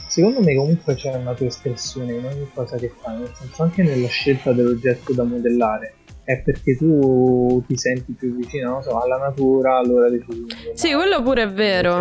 [0.08, 3.82] secondo me comunque c'è una tua espressione in ogni cosa che fai, nel senso anche
[3.82, 9.16] nella scelta dell'oggetto da modellare è perché tu ti senti più vicino, non so, alla
[9.16, 10.46] natura, allora decidi.
[10.72, 12.00] Sì, quello pure è vero.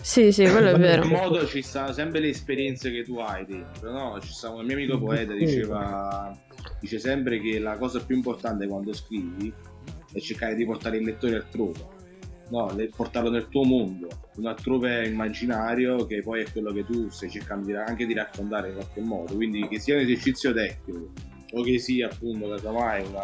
[0.00, 1.04] Sì, sì, quello è vero.
[1.04, 4.18] In modo ci stanno sempre le esperienze che tu hai dentro, no?
[4.20, 6.36] Ci sta un mio amico poeta diceva
[6.80, 9.52] dice sempre che la cosa più importante quando scrivi
[10.12, 11.93] è cercare di portare il lettore altrove
[12.50, 17.30] no, portarlo nel tuo mondo, un altrove immaginario che poi è quello che tu stai
[17.30, 19.34] cercando di, anche di raccontare in qualche modo.
[19.34, 21.12] Quindi che sia un esercizio tecnico
[21.52, 23.22] o che sia appunto casomai una,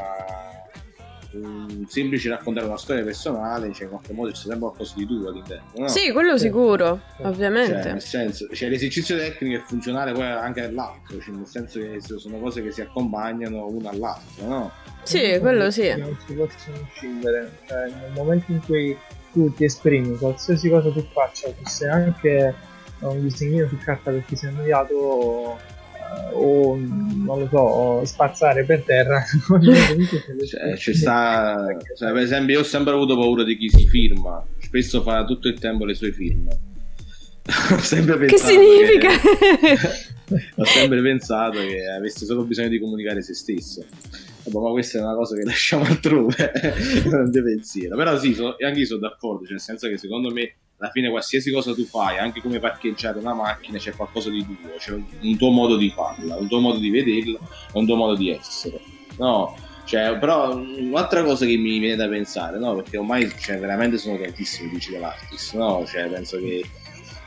[1.33, 5.29] un semplice raccontare una storia personale, cioè in qualche modo c'è sempre qualcosa di tuo
[5.29, 5.67] all'interno.
[5.77, 5.89] No?
[5.89, 6.47] Sì, quello Sì.
[6.47, 7.23] sicuro, Sì.
[7.23, 7.83] ovviamente.
[7.83, 12.01] Cioè, nel senso, cioè, l'esercizio tecnico è funzionale poi anche all'altro, cioè, nel senso che
[12.01, 14.71] sono cose che si accompagnano una all'altra, no?
[15.03, 15.95] Sì, quello sì.
[15.97, 17.59] Non si possono scindere.
[17.67, 18.97] Cioè, nel momento in cui
[19.33, 22.55] tu ti esprimi, qualsiasi cosa tu faccia, fosse anche
[23.01, 25.59] un disegnino su carta perché sei annoiato
[26.33, 29.23] o non lo so, spazzare per terra.
[30.47, 34.45] Cioè, ci sta, cioè, per esempio, io ho sempre avuto paura di chi si firma,
[34.59, 36.59] spesso fa tutto il tempo le sue firme.
[37.73, 39.11] ho sempre Che pensato significa?
[40.57, 43.85] ho sempre pensato che avesse solo bisogno di comunicare se stesso.
[44.45, 46.53] Vabbè, ma questa è una cosa che lasciamo altrove,
[47.11, 47.97] non di pensiero.
[47.97, 51.11] Però sì, so- anche io sono d'accordo, cioè nel senso che secondo me alla fine
[51.11, 55.37] qualsiasi cosa tu fai, anche come parcheggiare una macchina, c'è qualcosa di tuo, c'è un,
[55.37, 57.39] tuo modo di farla, un tuo modo di vederla,
[57.75, 58.81] un tuo modo di essere.
[59.19, 62.77] No, cioè, però un'altra cosa che mi viene da pensare, no?
[62.77, 65.85] Perché ormai cioè, veramente sono tantissimi digital artist, no?
[65.87, 66.65] Cioè, penso che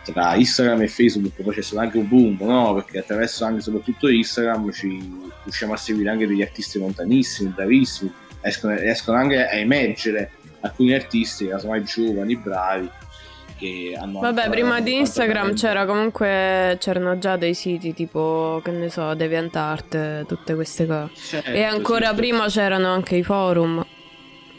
[0.03, 2.73] tra Instagram e Facebook poi c'è stato anche un boom, no?
[2.73, 4.97] Perché attraverso anche soprattutto Instagram ci
[5.43, 8.11] riusciamo a seguire anche degli artisti lontanissimi, bravissimi,
[8.41, 12.89] escono, riescono anche a emergere alcuni artisti, casomai giovani, bravi,
[13.63, 14.19] che hanno...
[14.19, 20.25] Vabbè, prima di Instagram c'era comunque c'erano già dei siti tipo, che ne so, DeviantArt,
[20.25, 21.11] tutte queste cose.
[21.15, 23.85] Certo, E ancora sì, prima c'erano anche i forum.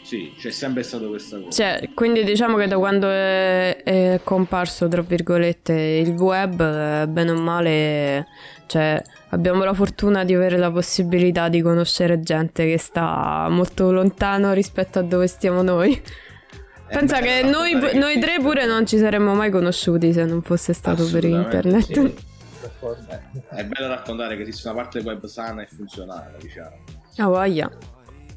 [0.01, 1.49] Sì, c'è sempre stato questa cosa.
[1.49, 7.31] Cioè, quindi diciamo che da quando è, è comparso, tra virgolette, il web, eh, bene
[7.31, 8.27] o male,
[8.67, 14.53] cioè, abbiamo la fortuna di avere la possibilità di conoscere gente che sta molto lontano
[14.53, 15.99] rispetto a dove stiamo noi.
[16.87, 20.73] È Pensa che noi, noi tre pure non ci saremmo mai conosciuti se non fosse
[20.73, 21.91] stato per internet.
[21.91, 22.13] sì.
[23.49, 26.77] È bello raccontare che esiste una parte web sana e funzionale, diciamo.
[27.17, 27.71] Ah, voglia.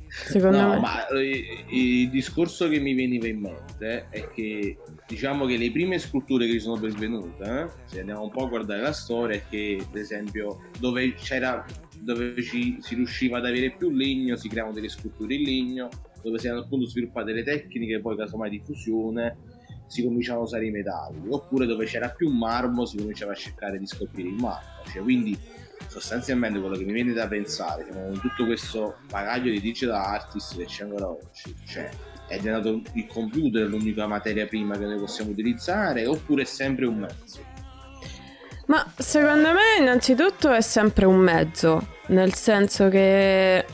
[0.08, 0.80] Secondo no, me.
[0.80, 5.98] ma eh, il discorso che mi veniva in mente è che diciamo che le prime
[5.98, 9.42] sculture che ci sono pervenute, eh, se andiamo un po' a guardare la storia, è
[9.48, 11.64] che ad esempio dove c'era
[12.00, 15.88] dove ci, si riusciva ad avere più legno, si creavano delle sculture in legno,
[16.22, 19.36] dove si erano appunto sviluppate le tecniche poi casomai di fusione,
[19.86, 23.78] si cominciavano a usare i metalli, oppure dove c'era più marmo si cominciava a cercare
[23.78, 25.38] di scolpire il marmo, cioè, quindi
[25.86, 30.56] sostanzialmente quello che mi viene da pensare che con tutto questo bagaglio di digital artist
[30.56, 31.88] che c'è ancora oggi cioè
[32.26, 36.98] è diventato il computer l'unica materia prima che noi possiamo utilizzare oppure è sempre un
[36.98, 37.56] mezzo?
[38.66, 43.64] Ma secondo me innanzitutto è sempre un mezzo, nel senso che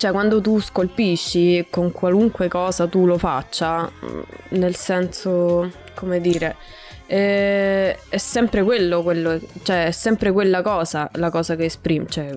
[0.00, 4.20] cioè quando tu scolpisci con qualunque cosa tu lo faccia, mm,
[4.58, 6.56] nel senso come dire,
[7.06, 12.32] eh, è sempre quello, quello, cioè è sempre quella cosa, la cosa che esprime, cioè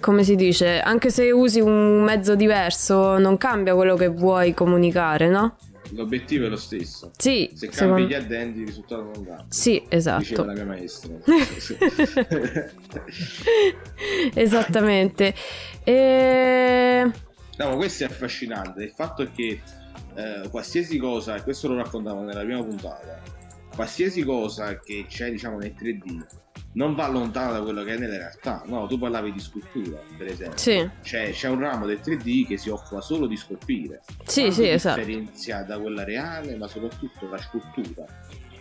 [0.00, 5.28] come si dice, anche se usi un mezzo diverso non cambia quello che vuoi comunicare,
[5.28, 5.56] no?
[5.92, 9.96] l'obiettivo è lo stesso Sì, se cambi gli addenti il risultato non cambia Sì, diceva
[9.96, 10.44] esatto.
[10.44, 11.14] la mia maestra
[14.34, 15.34] Esattamente.
[15.88, 17.10] E...
[17.56, 18.82] No, questo è affascinante.
[18.84, 19.60] Il fatto è che
[20.14, 23.20] eh, qualsiasi cosa, e questo lo raccontavo nella prima puntata,
[23.74, 26.26] qualsiasi cosa che c'è, diciamo, nel 3D
[26.74, 28.62] non va lontano da quello che è nella realtà.
[28.66, 30.58] No, tu parlavi di scultura, per esempio.
[30.58, 34.02] Sì, C'è, c'è un ramo del 3D che si occupa solo di scolpire.
[34.24, 34.98] sì, sì, esatto.
[35.02, 38.04] differenzia da quella reale, ma soprattutto la scultura.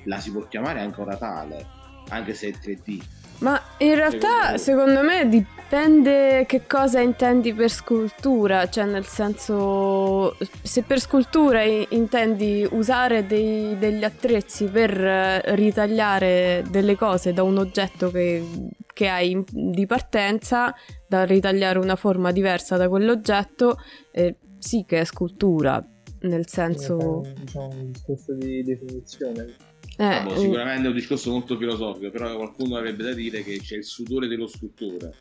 [0.06, 1.66] La si può chiamare ancora tale,
[2.10, 3.02] anche se è 3D.
[3.40, 8.68] Ma in realtà, Secondo secondo me, dipende che cosa intendi per scultura.
[8.68, 16.96] Cioè, nel senso, se per scultura intendi usare dei- degli attrezzi per eh, ritagliare delle
[16.96, 18.44] cose da un oggetto che,
[18.92, 20.74] che hai di partenza,
[21.08, 23.78] da ritagliare una forma diversa da quell'oggetto,
[24.12, 25.86] eh, sì che è scultura.
[26.22, 29.54] Nel senso, Diciamo un discorso di definizione.
[29.98, 33.44] Eh, Ah, boh, mm, sicuramente è un discorso molto filosofico, però qualcuno avrebbe da dire
[33.44, 35.14] che c'è il sudore dello scultore.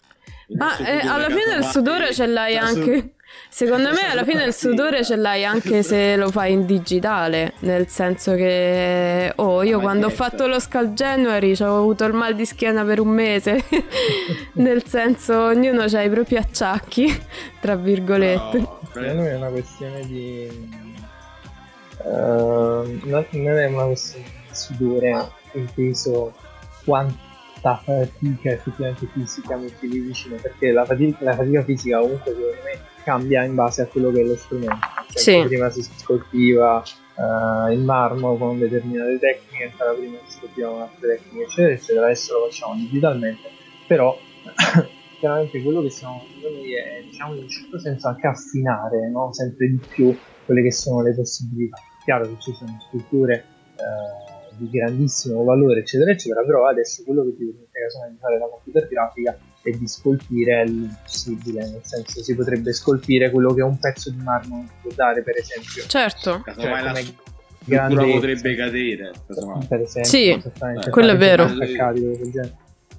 [0.49, 3.11] Ma eh, alla fine il sudore ce l'hai cioè, anche.
[3.49, 7.55] Secondo me alla fine il sudore ce l'hai anche se lo fai in digitale.
[7.61, 9.33] Nel senso che.
[9.37, 10.25] Oh, io Ma quando ho certo.
[10.25, 13.65] fatto lo Skull January ho avuto il mal di schiena per un mese.
[14.55, 17.23] nel senso, ognuno ha i propri acciacchi,
[17.61, 18.59] tra virgolette.
[18.59, 20.69] No, Secondo me è una questione di.
[22.05, 26.35] non non è una questione sudore inteso
[26.85, 32.57] quanta fatica effettivamente fisica metti lì vicino, perché la fatica, la fatica fisica comunque secondo
[32.65, 34.87] me cambia in base a quello che è lo strumento.
[35.11, 35.45] Cioè, Sì.
[35.47, 36.83] Prima si scolpiva
[37.17, 42.07] eh, il marmo con determinate tecniche, ancora prima si scolpivano altre tecniche, eccetera, eccetera.
[42.07, 43.49] Adesso lo facciamo digitalmente,
[43.87, 44.17] però
[45.19, 49.33] chiaramente quello che stiamo facendo noi è diciamo in un certo senso anche affinare no?
[49.33, 51.77] sempre di più quelle che sono le possibilità.
[52.05, 53.45] Chiaro che ci sono sculture
[53.77, 54.26] eh,
[54.57, 58.49] di grandissimo valore, eccetera, eccetera, però adesso quello che ti permette casomai di fare la
[58.49, 64.11] computer grafica è di scolpire l'impossibile, nel senso si potrebbe scolpire quello che un pezzo
[64.11, 65.85] di marmo può dare, per esempio.
[65.87, 66.41] Certo.
[66.43, 67.03] Casomai cioè, la
[67.65, 68.13] grande...
[68.13, 69.13] potrebbe cadere.
[69.69, 70.43] Per esempio, sì,
[70.91, 71.47] quello è vero.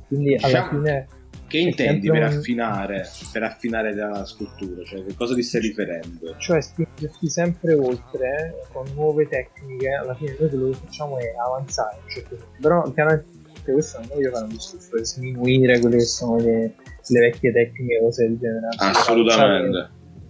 [0.07, 1.07] Quindi alla diciamo fine
[1.47, 4.83] che intendi per affinare, per affinare la scultura?
[4.83, 6.35] Cioè, che cosa ti stai riferendo?
[6.37, 9.89] Cioè, spingersi sempre oltre con nuove tecniche.
[9.89, 11.97] Alla fine, noi quello che facciamo è avanzare.
[12.07, 12.23] Cioè,
[12.59, 16.75] però, chiaramente, questo non voglio fare un discorso per sminuire quelle che sono le,
[17.07, 18.67] le vecchie tecniche, cose del genere.
[18.77, 19.77] Assolutamente.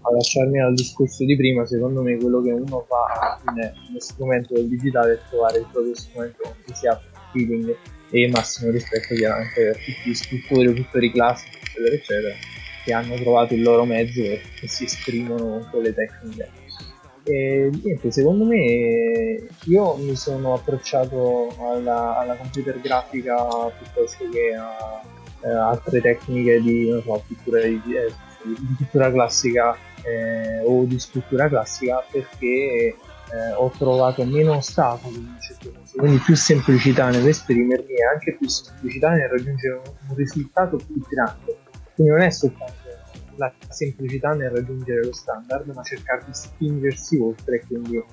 [0.01, 3.99] A lasciarmi al discorso di prima, secondo me quello che uno fa alla fine, uno
[3.99, 6.97] strumento del digitale è trovare il proprio strumento che sia
[7.33, 7.75] feeling
[8.09, 12.35] e massimo rispetto chiaramente per tutti gli scultori o pittori classici eccetera eccetera
[12.87, 16.49] che hanno trovato il loro mezzo e, e si esprimono con quelle tecniche.
[17.23, 23.35] E niente secondo me io mi sono approcciato alla, alla computer grafica
[23.77, 25.01] piuttosto che a,
[25.41, 31.49] eh, altre tecniche di, so, pittura, di, eh, di pittura classica eh, o di scultura
[31.49, 32.45] classica perché
[33.31, 38.47] eh, ho trovato meno ostacoli in certo senso, quindi più semplicità nell'esprimermi e anche più
[38.47, 41.57] semplicità nel raggiungere un, risultato più grande.
[41.95, 42.75] Quindi non è soltanto
[43.35, 48.03] la semplicità nel raggiungere lo standard, ma cercare di spingersi oltre e quindi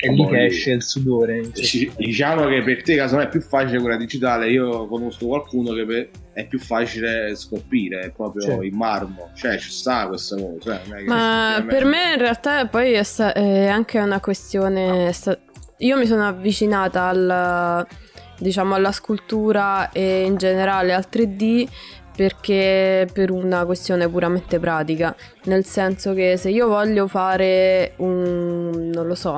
[0.00, 1.42] è lì che esce il sudore.
[1.96, 4.50] Diciamo che per te, casomai, è più facile quella digitale.
[4.50, 8.62] Io conosco qualcuno che è più facile scolpire è proprio certo.
[8.62, 9.30] in marmo.
[9.34, 10.80] Cioè, ci sta questa cosa.
[10.82, 15.12] Cioè, Ma per me in realtà poi è, sta- è anche una questione.
[15.12, 15.38] Sta-
[15.80, 17.86] io mi sono avvicinata al,
[18.38, 21.68] diciamo, alla scultura e in generale al 3D
[22.14, 25.14] perché per una questione puramente pratica,
[25.44, 29.32] nel senso che se io voglio fare un, non lo so,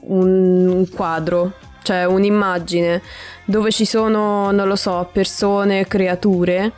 [0.00, 3.00] un, quadro, cioè un'immagine
[3.46, 6.70] dove ci sono, non lo so, persone, creature,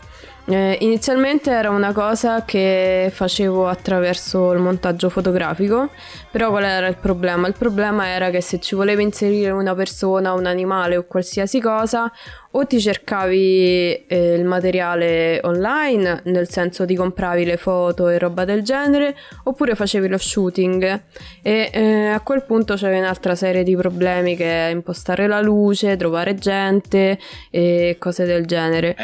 [0.46, 5.90] eh, inizialmente era una cosa che facevo attraverso il montaggio fotografico,
[6.32, 7.46] però qual era il problema?
[7.46, 12.10] Il problema era che se ci volevi inserire una persona, un animale o qualsiasi cosa,
[12.54, 18.44] o ti cercavi eh, il materiale online, nel senso ti compravi le foto e roba
[18.44, 21.02] del genere, oppure facevi lo shooting
[21.40, 25.96] e eh, a quel punto c'era un'altra serie di problemi che è impostare la luce,
[25.96, 27.18] trovare gente
[27.50, 28.96] e cose del genere.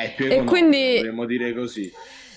[0.00, 0.94] È più economica, e quindi...
[0.96, 1.92] potremmo dire così.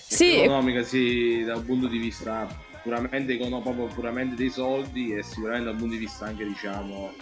[0.06, 0.36] Sì.
[0.36, 2.46] economica sì, da un punto di vista
[2.82, 7.14] puramente economico, puramente dei soldi e sicuramente da un punto di vista anche diciamo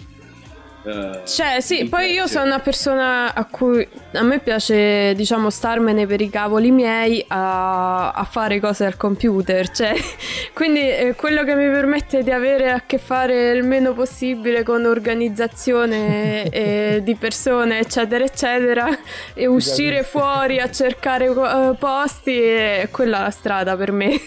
[1.25, 6.21] cioè, sì, poi io sono una persona a cui a me piace, diciamo, starmene per
[6.21, 9.71] i cavoli miei a, a fare cose al computer.
[9.71, 9.95] Cioè,
[10.53, 14.85] quindi eh, quello che mi permette di avere a che fare il meno possibile con
[14.85, 18.89] organizzazione eh, di persone, eccetera, eccetera,
[19.35, 24.21] e uscire fuori a cercare uh, posti, è quella la strada per me.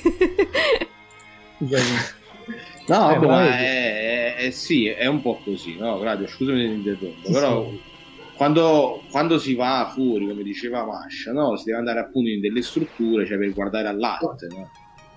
[2.88, 6.00] No, eh, ma è, è, è, sì, è un po' così, no?
[6.00, 7.94] Claudio, scusami se interrompo, però sì.
[8.36, 11.56] Quando, quando, si va fuori, come diceva Masha, no?
[11.56, 14.70] Si deve andare appunto in delle strutture, cioè per guardare all'arte, no?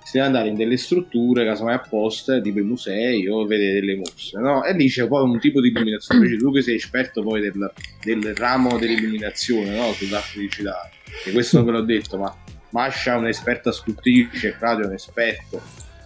[0.05, 4.41] Si deve andare in delle strutture, casomai apposta, tipo i musei o vedere delle mostre,
[4.41, 4.65] no?
[4.65, 7.73] E lì c'è poi un tipo di illuminazione, invece tu che sei esperto poi del,
[8.03, 9.93] del ramo dell'illuminazione, no?
[9.93, 10.91] Sull'arte digitale,
[11.25, 12.35] che questo non ve l'ho detto, ma
[12.71, 15.61] Masha è un'esperta scultrice, Claudio è un esperto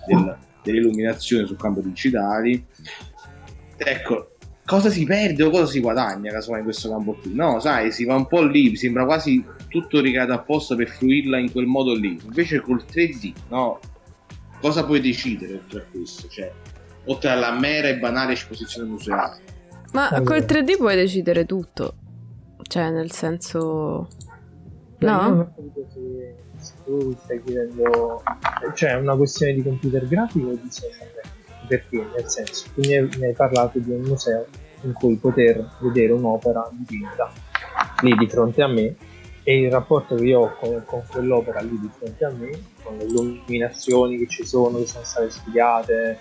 [0.06, 2.64] del dell'illuminazione sul campo digitali.
[3.76, 4.30] Ecco,
[4.64, 7.34] cosa si perde o cosa si guadagna casomai in questo campo qui?
[7.34, 11.50] No, sai, si va un po' lì, sembra quasi tutto ricato apposta per fruirla in
[11.50, 12.18] quel modo lì.
[12.24, 13.80] Invece col 3D, no?
[14.60, 16.28] Cosa puoi decidere oltre a questo?
[16.28, 16.52] Cioè,
[17.06, 19.40] oltre alla mera e banale esposizione museale.
[19.92, 20.38] Ma allora.
[20.38, 21.96] col 3D puoi decidere tutto.
[22.62, 24.08] Cioè, nel senso...
[24.98, 25.54] No?
[26.84, 28.22] Tu stai chiedendo,
[28.74, 31.08] cioè è una questione di computer grafico o di social
[31.66, 32.04] Perché?
[32.14, 34.46] Nel senso, tu mi hai, mi hai parlato di un museo
[34.82, 37.32] in cui poter vedere un'opera dipinta
[38.02, 38.96] lì di fronte a me
[39.44, 42.50] e il rapporto che io ho con, con, quell'opera lì di fronte a me,
[42.82, 46.18] con le illuminazioni che ci sono, che sono state studiate,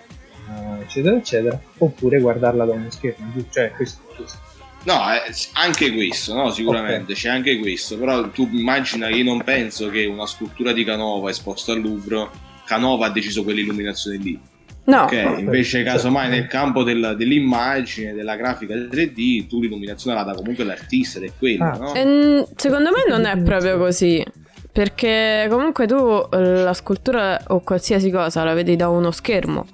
[0.48, 4.38] eh, eccetera, eccetera, oppure guardarla da uno schermo, cioè questo, questo
[4.84, 7.14] No, eh, anche questo, no, sicuramente okay.
[7.14, 11.30] c'è anche questo, però tu immagina che io non penso che una scultura di Canova
[11.30, 12.28] esposta al Louvre,
[12.66, 14.38] Canova ha deciso quell'illuminazione lì.
[14.84, 15.04] No.
[15.04, 15.40] Okay?
[15.40, 21.18] Invece, casomai nel campo del, dell'immagine, della grafica 3D, tu l'illuminazione la dà comunque l'artista
[21.18, 21.76] ed è quello, ah.
[21.76, 21.94] no?
[21.94, 24.24] Ehm, secondo me non è proprio così.
[24.72, 29.66] perché comunque tu la scultura o qualsiasi cosa la vedi da uno schermo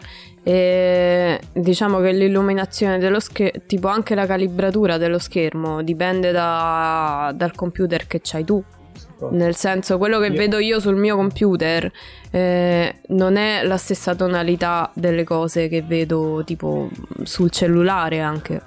[0.48, 7.54] e diciamo che l'illuminazione dello schermo, tipo anche la calibratura dello schermo, dipende da, dal
[7.54, 8.64] computer che c'hai tu.
[9.30, 11.92] Nel senso, quello che vedo io sul mio computer
[12.30, 16.88] eh, non è la stessa tonalità delle cose che vedo tipo
[17.24, 18.62] sul cellulare anche.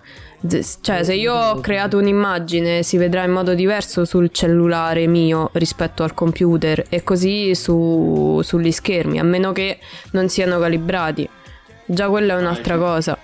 [0.82, 6.04] Cioè, se io ho creato un'immagine si vedrà in modo diverso sul cellulare mio rispetto
[6.04, 9.80] al computer e così su, sugli schermi, a meno che
[10.12, 11.28] non siano calibrati.
[11.92, 13.18] Già quella è un'altra cosa.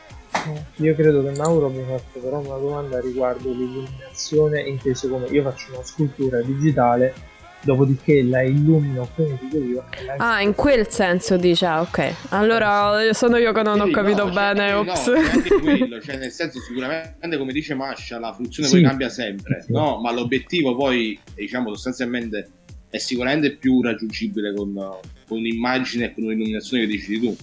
[0.76, 5.41] Io credo che Mauro mi ha fatto però una domanda riguardo l'illuminazione inteso come io
[5.41, 7.13] faccio una scultura digitale
[7.61, 9.86] dopodiché la illumino come dico io
[10.18, 12.15] ah in quel senso dice ah, ok.
[12.30, 15.07] Allora sono io che non sì, ho capito no, bene cioè, ops.
[15.07, 18.76] no, anche quello cioè nel senso sicuramente come dice Masha la funzione sì.
[18.76, 19.72] poi cambia sempre sì.
[19.72, 20.01] no?
[20.01, 22.49] Ma l'obiettivo poi diciamo sostanzialmente
[22.89, 27.36] è sicuramente più raggiungibile con, con un'immagine e con un'illuminazione che decidi tu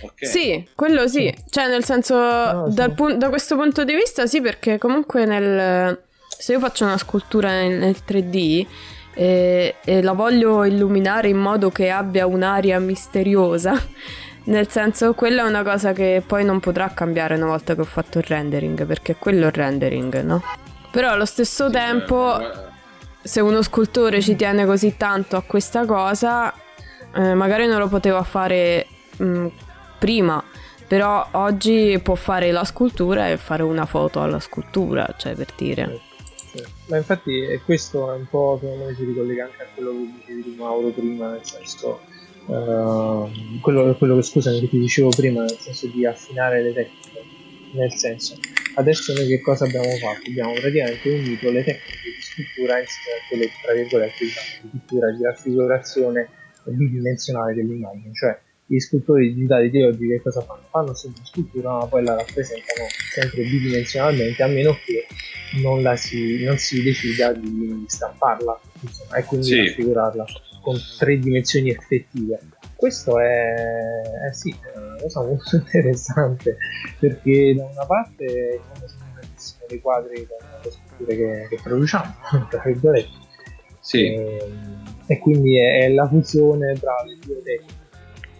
[0.00, 0.28] Okay.
[0.28, 2.90] Sì, quello sì, cioè nel senso no, sì.
[2.90, 7.50] Pun- da questo punto di vista sì perché comunque nel, se io faccio una scultura
[7.50, 8.66] nel, nel 3D
[9.14, 13.72] e, e, la voglio illuminare in modo che abbia un'aria misteriosa,
[14.44, 17.84] nel senso quella è una cosa che poi non potrà cambiare una volta che ho
[17.84, 20.42] fatto il rendering perché quello è il rendering, no?
[20.90, 22.52] Però allo stesso sì, tempo eh,
[23.22, 26.52] se uno scultore ci tiene così tanto a questa cosa
[27.14, 28.86] eh, magari non lo poteva fare
[29.16, 29.46] mh,
[29.98, 30.42] prima,
[30.86, 36.00] però oggi può fare la scultura e fare una foto alla scultura, cioè per dire.
[36.36, 36.64] Sì, sì.
[36.86, 40.42] Ma infatti questo è un po' secondo me si ricollega anche a quello che dicevi
[40.42, 42.00] di Mauro prima, nel senso
[42.46, 43.28] uh,
[43.60, 47.24] quello, quello che scusami che ti dicevo prima, nel senso di affinare le tecniche.
[47.72, 48.36] Nel senso,
[48.76, 50.30] adesso noi che cosa abbiamo fatto?
[50.30, 55.10] Abbiamo praticamente unito le tecniche di scrittura insieme a quelle tra virgolette diciamo, di pittura,
[55.10, 56.28] di raffigurazione
[56.64, 60.62] bidimensionale dell'immagine, cioè gli scultori digitali di oggi che cosa fanno?
[60.68, 65.06] Fanno sempre scultura ma poi la rappresentano sempre bidimensionalmente a meno che
[65.62, 69.58] non, la si, non si decida di stamparla insomma, e quindi sì.
[69.58, 70.24] raffigurarla
[70.60, 72.40] con tre dimensioni effettive.
[72.74, 76.56] Questo è, è sì, una cosa molto interessante
[76.98, 82.14] perché da una parte sono tantissimi dei quadri con le sculture che, che produciamo,
[82.50, 83.24] tra virgolette.
[83.78, 84.06] Sì.
[84.06, 84.38] E,
[85.06, 87.75] e quindi è, è la fusione tra le due tecniche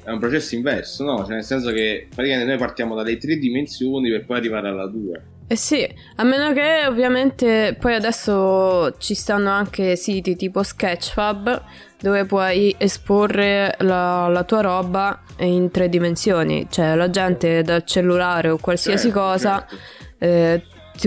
[0.06, 1.18] è un processo inverso, no?
[1.24, 5.22] Cioè nel senso che praticamente noi partiamo dalle tre dimensioni per poi arrivare alla due.
[5.48, 11.62] Eh sì, a meno che ovviamente poi adesso ci stanno anche siti tipo Sketchfab
[12.00, 18.48] dove puoi esporre la, la tua roba in tre dimensioni, cioè la gente dal cellulare
[18.48, 19.84] o qualsiasi certo, cosa certo.
[20.18, 20.62] Eh,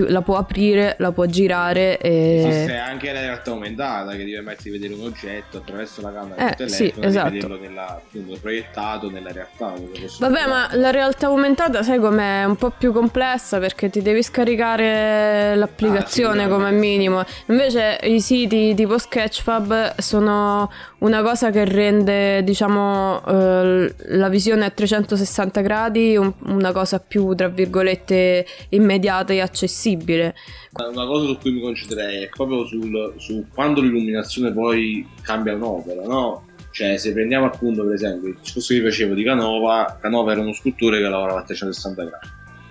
[0.08, 1.98] la può aprire, la può girare.
[1.98, 2.44] E...
[2.46, 6.34] Esiste anche la realtà aumentata che ti permette di vedere un oggetto attraverso la camera
[6.36, 7.30] eh, del telefono sì, esatto.
[7.30, 9.72] vederlo nella, appunto, proiettato nella realtà.
[10.18, 12.44] Vabbè, ma la realtà aumentata, sai com'è?
[12.44, 17.24] un po' più complessa perché ti devi scaricare l'applicazione ah, come minimo.
[17.46, 20.70] Invece i siti tipo Sketchfab sono
[21.00, 27.34] una cosa che rende, diciamo, eh, la visione a 360 gradi un, una cosa più,
[27.34, 30.34] tra virgolette, immediata e accessibile.
[30.72, 36.04] Una cosa su cui mi concentrerei è proprio sul, su quando l'illuminazione poi cambia un'opera,
[36.04, 36.46] no?
[36.70, 40.52] Cioè, se prendiamo appunto, per esempio, il discorso che facevo di Canova, Canova era uno
[40.52, 42.28] scultore che lavorava a 360 gradi.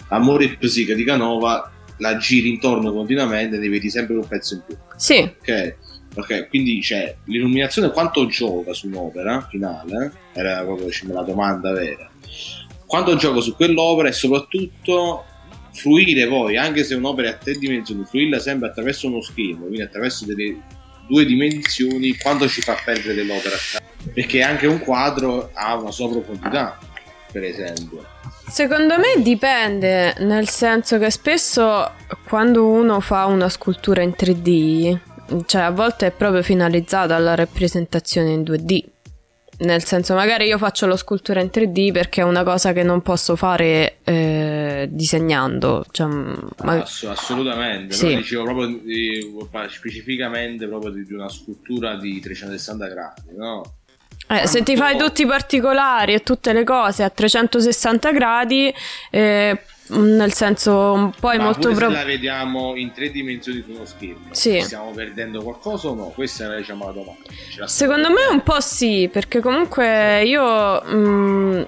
[0.09, 4.53] Amore e psiche di Canova la giri intorno continuamente e ne vedi sempre un pezzo
[4.53, 4.77] in più.
[4.95, 5.17] Sì.
[5.17, 5.75] Ok.
[6.15, 12.09] Ok, quindi c'è l'illuminazione quanto gioca su un'opera finale, era proprio diciamo, la domanda vera.
[12.85, 15.25] Quanto gioca su quell'opera e soprattutto
[15.71, 19.81] fruire poi, anche se un'opera è a tre dimensioni, fruirla sempre attraverso uno schermo, quindi
[19.81, 20.59] attraverso delle
[21.07, 23.55] due dimensioni, quando ci fa perdere dell'opera?
[24.13, 26.77] Perché anche un quadro ha una sua profondità,
[27.31, 28.05] per esempio.
[28.47, 31.91] Secondo me dipende, nel senso che spesso
[32.27, 34.99] quando uno fa una scultura in 3D,
[35.45, 38.83] cioè a volte è proprio finalizzata alla rappresentazione in 2D
[39.59, 43.01] nel senso, magari io faccio lo scultura in 3D perché è una cosa che non
[43.01, 45.85] posso fare eh, disegnando.
[45.91, 46.81] Cioè, ma...
[46.81, 48.15] Ass- assolutamente, sì.
[48.15, 49.35] dicevo proprio di,
[49.67, 53.73] specificamente proprio di una scultura di 360 gradi, no?
[54.31, 58.73] Eh, se ti fai tutti i particolari e tutte le cose a 360 gradi,
[59.09, 59.59] eh,
[59.89, 64.27] nel senso poi Ma molto proprio se la vediamo in tre dimensioni su uno schermo
[64.31, 64.61] sì.
[64.61, 66.05] stiamo perdendo qualcosa o no?
[66.09, 71.61] questa è diciamo, la domanda secondo me un po' sì perché comunque io mh, mm,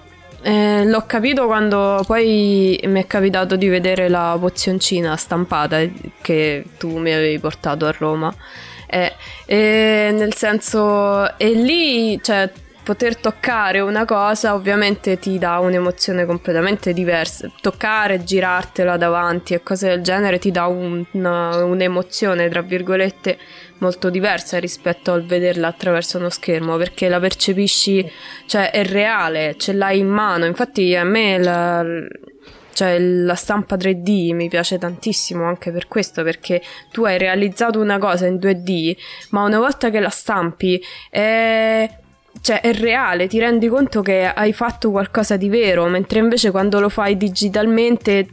[0.43, 5.79] eh, l'ho capito quando poi mi è capitato di vedere la pozioncina stampata
[6.21, 8.33] che tu mi avevi portato a Roma
[8.93, 9.13] Eh,
[9.45, 12.51] e nel senso, e lì, cioè,
[12.91, 17.49] poter toccare una cosa ovviamente ti dà un'emozione completamente diversa.
[17.61, 23.37] Toccare, girartela davanti e cose del genere ti dà un, un'emozione, tra virgolette,
[23.77, 28.11] molto diversa rispetto al vederla attraverso uno schermo perché la percepisci,
[28.45, 30.43] cioè è reale, ce l'hai in mano.
[30.43, 31.85] Infatti a me la,
[32.73, 36.61] cioè la stampa 3D mi piace tantissimo anche per questo perché
[36.91, 38.97] tu hai realizzato una cosa in 2D
[39.29, 41.89] ma una volta che la stampi è
[42.39, 46.79] cioè è reale, ti rendi conto che hai fatto qualcosa di vero, mentre invece quando
[46.79, 48.27] lo fai digitalmente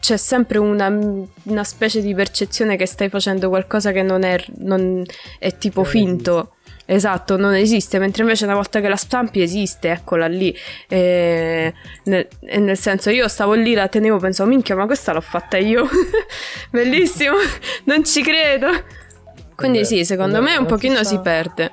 [0.00, 0.88] c'è sempre una,
[1.44, 5.02] una specie di percezione che stai facendo qualcosa che non è, non
[5.38, 6.54] è tipo non finto.
[6.86, 10.54] Esatto, non esiste, mentre invece una volta che la stampi esiste, eccola lì.
[10.86, 11.72] E
[12.04, 15.56] nel, e nel senso, io stavo lì, la tenevo, pensavo, minchia, ma questa l'ho fatta
[15.56, 15.88] io.
[16.70, 17.36] Bellissimo,
[17.84, 18.68] non ci credo.
[19.54, 21.70] Quindi sì, secondo me un pochino si perde.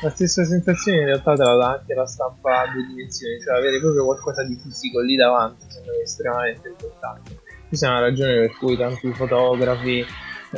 [0.00, 3.56] La stessa sensazione in realtà te la dà anche la stampa a due dimensioni, cioè
[3.56, 7.40] avere proprio qualcosa di fisico lì davanti sembra estremamente importante.
[7.66, 9.98] Questa è una ragione per cui tanti fotografi,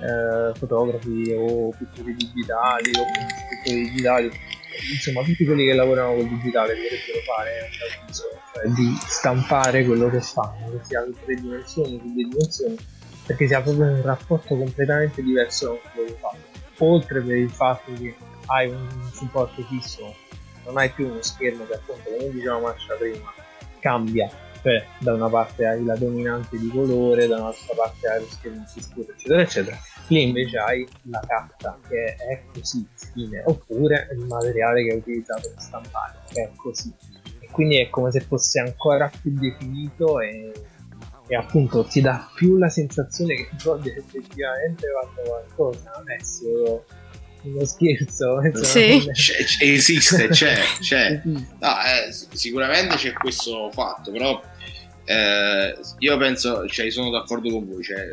[0.00, 3.04] eh, fotografi o pittori digitali o
[3.50, 4.30] pittori digitali,
[4.90, 7.50] insomma tutti quelli che lavorano col digitale dovrebbero fare
[8.10, 12.76] cioè di stampare quello che fanno, che sia in tre dimensioni, su due dimensioni,
[13.26, 16.42] perché si ha proprio un rapporto completamente diverso da quello che fanno.
[16.78, 18.14] Oltre per il fatto che
[18.46, 20.14] hai un supporto fisso,
[20.64, 23.32] non hai più uno schermo che appunto, come diceva Mascia prima,
[23.80, 24.28] cambia.
[24.62, 28.64] Cioè, da una parte hai la dominante di colore, da un'altra parte hai lo schermo
[28.72, 29.78] più scuro, eccetera, eccetera.
[30.08, 35.48] Lì invece hai la carta che è così, fine, oppure il materiale che hai utilizzato
[35.52, 36.92] per stampare, che è così.
[37.38, 40.52] E quindi è come se fosse ancora più definito e
[41.28, 46.22] e appunto ti dà più la sensazione che tu abbia effettivamente fatto qualcosa, non è
[46.22, 46.84] solo
[47.46, 48.40] uno scherzo.
[48.62, 49.08] Sì.
[49.12, 51.20] C'è, c'è, esiste, c'è, c'è.
[51.24, 54.42] No, eh, sicuramente c'è questo fatto, però
[55.08, 58.04] eh, io penso, cioè, sono d'accordo con voi, cioè,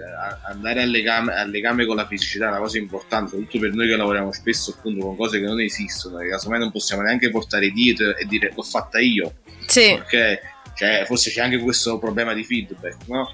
[0.48, 3.88] andare al legame, al legame, con la fisicità è una cosa importante, soprattutto per noi
[3.88, 7.72] che lavoriamo spesso appunto con cose che non esistono, che casomai non possiamo neanche portare
[7.72, 9.34] dietro e dire l'ho fatta io.
[9.66, 9.96] Sì.
[9.96, 10.42] Perché
[10.76, 13.28] cioè, forse c'è anche questo problema di feedback, no?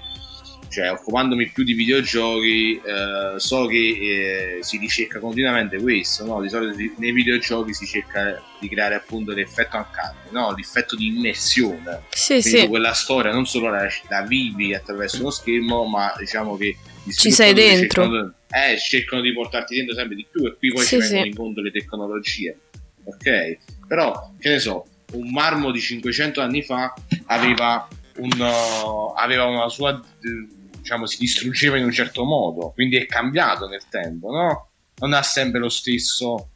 [0.70, 6.40] Cioè occupandomi più di videogiochi eh, so che eh, si ricerca continuamente questo no?
[6.40, 10.54] di solito nei videogiochi si cerca di creare appunto l'effetto uncanny no?
[10.56, 12.68] l'effetto di immersione sì, sì.
[12.68, 16.76] quella storia non solo la, la, vivi attraverso uno schermo ma diciamo che
[17.12, 20.84] ci sei dentro cercano, eh, cercano di portarti dentro sempre di più e qui poi
[20.84, 21.28] sì, ci vengono sì.
[21.28, 22.56] incontro le tecnologie
[23.04, 23.58] ok
[23.88, 26.94] però che ne so un marmo di 500 anni fa
[27.26, 32.96] aveva, un, uh, aveva una sua uh, diciamo, si distruggeva in un certo modo, quindi
[32.96, 34.68] è cambiato nel tempo, no?
[34.96, 36.48] Non ha sempre lo stesso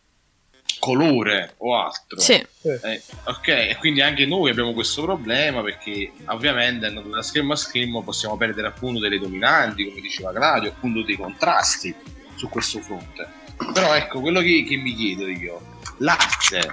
[0.79, 2.21] colore o altro.
[2.21, 2.33] Sì.
[2.33, 8.03] Eh, ok, e quindi anche noi abbiamo questo problema perché ovviamente da schermo a schermo
[8.03, 11.95] possiamo perdere appunto delle dominanti, come diceva Claudio, appunto dei contrasti
[12.35, 13.43] su questo fronte.
[13.73, 16.71] Però ecco, quello che, che mi chiedo io, l'arte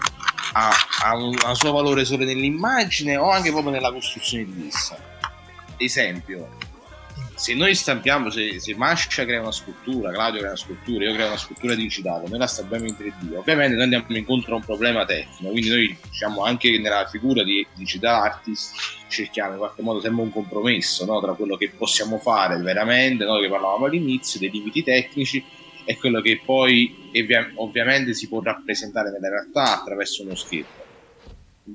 [0.54, 0.72] ha,
[1.04, 4.98] ha, un, ha un suo valore solo nell'immagine o anche proprio nella costruzione di essa?
[5.78, 6.58] Esempio,
[7.42, 11.26] se noi stampiamo, se, se Mascia crea una scultura, Claudio crea una scultura, io creo
[11.26, 15.06] una scultura digitale, noi la stampiamo in 3D, ovviamente noi andiamo incontro a un problema
[15.06, 18.76] tecnico, quindi noi diciamo anche nella figura di digital artist
[19.08, 21.20] cerchiamo in qualche modo sempre un compromesso no?
[21.20, 25.44] tra quello che possiamo fare veramente, noi che parlavamo all'inizio, dei limiti tecnici
[25.84, 27.10] e quello che poi
[27.56, 30.90] ovviamente si può rappresentare nella realtà attraverso uno schermo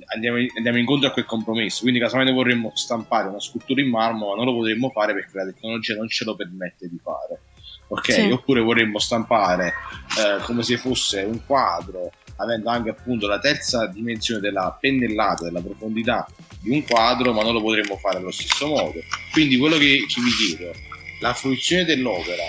[0.07, 1.83] andiamo, andiamo, incontro a quel compromesso.
[1.83, 5.45] Quindi, casomai vorremmo stampare una scultura in marmo, ma non lo potremmo fare perché la
[5.45, 7.41] tecnologia non ce lo permette di fare.
[7.89, 8.13] Ok?
[8.13, 8.31] Sì.
[8.31, 9.75] Oppure vorremmo stampare
[10.19, 15.61] eh, come se fosse un quadro, avendo anche appunto la terza dimensione della pennellata, della
[15.61, 16.27] profondità
[16.61, 19.01] di un quadro, ma non lo potremmo fare allo stesso modo.
[19.33, 20.73] Quindi, quello che ci mi chiedo,
[21.21, 22.45] la fruizione dell'opera,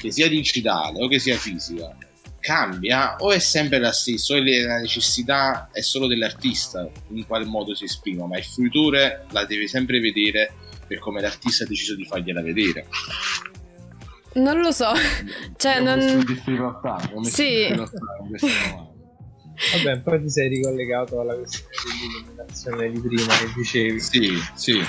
[0.00, 1.96] che sia digitale o che sia fisica,
[2.46, 7.74] cambia o è sempre la stessa o la necessità è solo dell'artista in quale modo
[7.74, 10.52] si esprime ma il fruitore la deve sempre vedere
[10.86, 12.86] per come l'artista ha deciso di fargliela vedere.
[14.34, 14.92] Non lo so.
[15.56, 16.00] Cioè non
[17.24, 17.66] sì.
[19.72, 23.98] Vabbè, poi ti sei ricollegato alla questione dell'illuminazione di prima che dicevi.
[23.98, 24.80] Sì, sì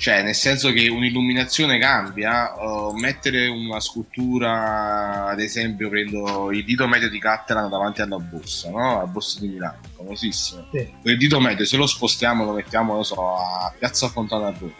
[0.00, 6.88] cioè nel senso che un'illuminazione cambia uh, mettere una scultura ad esempio prendo il dito
[6.88, 8.96] medio di Cattelan davanti alla borsa no?
[8.96, 10.90] la borsa di Milano famosissimo sì.
[11.02, 14.72] quel dito medio se lo spostiamo lo mettiamo non so a Piazza Fontana Roma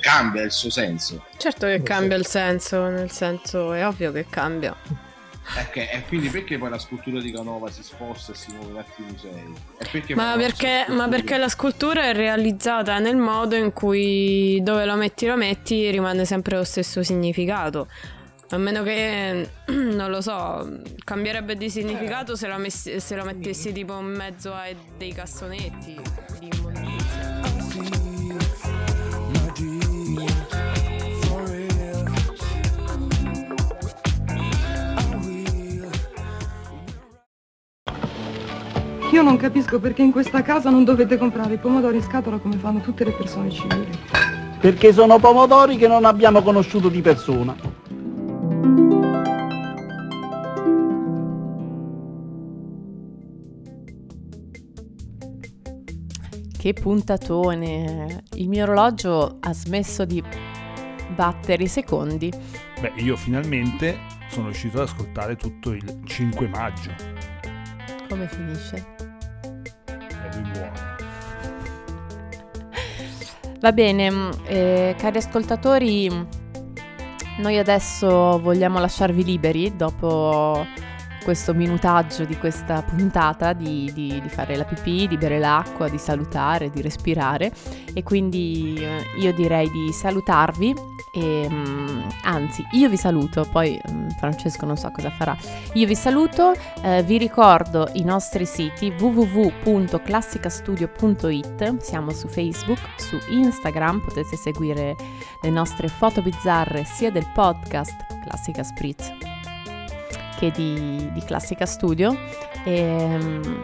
[0.00, 1.24] cambia il suo senso.
[1.36, 4.76] Certo che cambia il senso, nel senso è ovvio che cambia.
[5.54, 8.76] Okay, e quindi perché poi la scultura di Canova si sposta e si muove in
[8.78, 9.54] altri musei?
[9.90, 14.96] Perché ma, perché, ma perché, la scultura è realizzata nel modo in cui dove la
[14.96, 17.88] metti la metti rimane sempre lo stesso significato.
[18.50, 23.72] A meno che, non lo so, cambierebbe di significato se la, messi, se la mettessi
[23.72, 24.64] tipo in mezzo a
[24.96, 25.96] dei cassonetti
[26.38, 26.50] di
[39.16, 42.58] Io non capisco perché in questa casa non dovete comprare i pomodori in scatola come
[42.58, 43.88] fanno tutte le persone civili.
[44.60, 47.56] Perché sono pomodori che non abbiamo conosciuto di persona.
[56.58, 58.24] Che puntatone!
[58.34, 60.22] Il mio orologio ha smesso di
[61.14, 62.30] battere i secondi.
[62.82, 63.96] Beh, io finalmente
[64.28, 66.90] sono riuscito ad ascoltare tutto il 5 maggio.
[68.10, 68.95] Come finisce?
[70.40, 70.94] Lui muore.
[73.60, 76.08] Va bene, mm, eh, cari ascoltatori,
[77.38, 80.64] noi adesso vogliamo lasciarvi liberi dopo
[81.26, 85.98] questo minutaggio di questa puntata di, di, di, fare la pipì, di bere l'acqua, di
[85.98, 87.50] salutare, di respirare.
[87.92, 90.72] E quindi eh, io direi di salutarvi
[91.12, 95.36] e um, anzi io vi saluto, poi um, Francesco non so cosa farà,
[95.72, 96.54] io vi saluto,
[96.84, 104.94] eh, vi ricordo i nostri siti www.classicastudio.it, siamo su Facebook, su Instagram, potete seguire
[105.42, 109.25] le nostre foto bizzarre sia del podcast Classica Spritz
[110.36, 112.16] che di, di Classica Studio
[112.64, 113.62] e, ehm,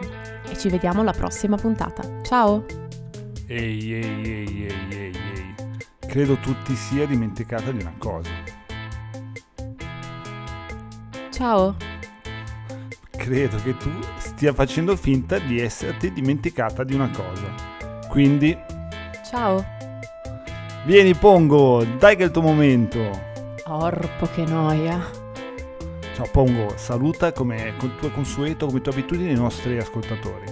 [0.49, 2.21] e, ci vediamo alla prossima puntata.
[2.23, 2.65] Ciao!
[3.47, 5.55] Ehi, ehi, ehi, ehi, ehi, ehi.
[6.07, 8.29] Credo tu ti sia dimenticata di una cosa.
[11.31, 11.75] Ciao!
[13.09, 17.71] Credo che tu stia facendo finta di esserti dimenticata di una cosa.
[18.09, 18.57] Quindi...
[19.25, 19.63] Ciao!
[20.85, 22.99] Vieni Pongo, dai che è il tuo momento!
[23.65, 25.22] Orpo che noia!
[26.13, 30.45] Ciao Pongo, saluta come con tuo consueto, come tua abitudine i nostri ascoltatori.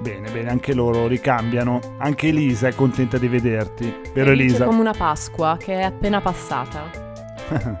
[0.00, 1.78] Bene, bene, anche loro ricambiano.
[1.98, 4.64] Anche Elisa è contenta di vederti, vero Elisa?
[4.64, 6.90] come una Pasqua che è appena passata.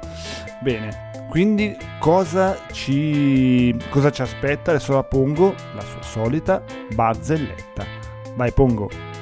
[0.62, 4.70] bene, quindi cosa ci, cosa ci aspetta?
[4.70, 6.62] Adesso la pongo, la sua solita
[6.94, 8.01] barzelletta.
[8.36, 8.88] Vai, Pongo.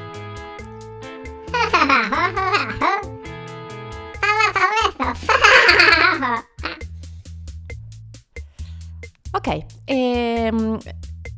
[9.32, 10.78] ok, ehm,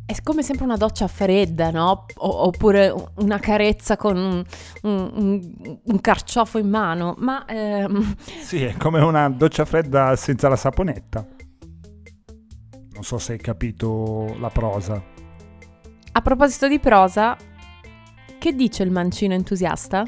[0.04, 2.04] è come sempre una doccia fredda, no?
[2.16, 4.44] O- oppure una carezza con un,
[4.82, 7.44] un, un carciofo in mano, ma...
[7.46, 8.14] Ehm...
[8.42, 11.26] Sì, è come una doccia fredda senza la saponetta.
[12.92, 15.02] Non so se hai capito la prosa.
[16.14, 17.36] A proposito di prosa,
[18.42, 20.04] che dice il mancino entusiasta?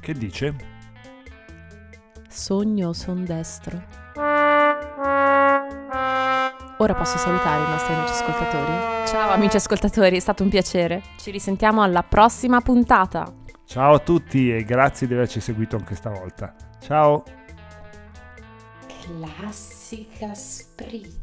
[0.00, 0.56] Che dice?
[2.28, 3.80] Sogno son destro.
[6.78, 9.06] Ora posso salutare i nostri amici ascoltatori.
[9.06, 11.02] Ciao amici ascoltatori, è stato un piacere.
[11.18, 13.32] Ci risentiamo alla prossima puntata.
[13.64, 16.56] Ciao a tutti e grazie di averci seguito anche stavolta.
[16.80, 17.22] Ciao.
[19.38, 21.21] Classica spritz.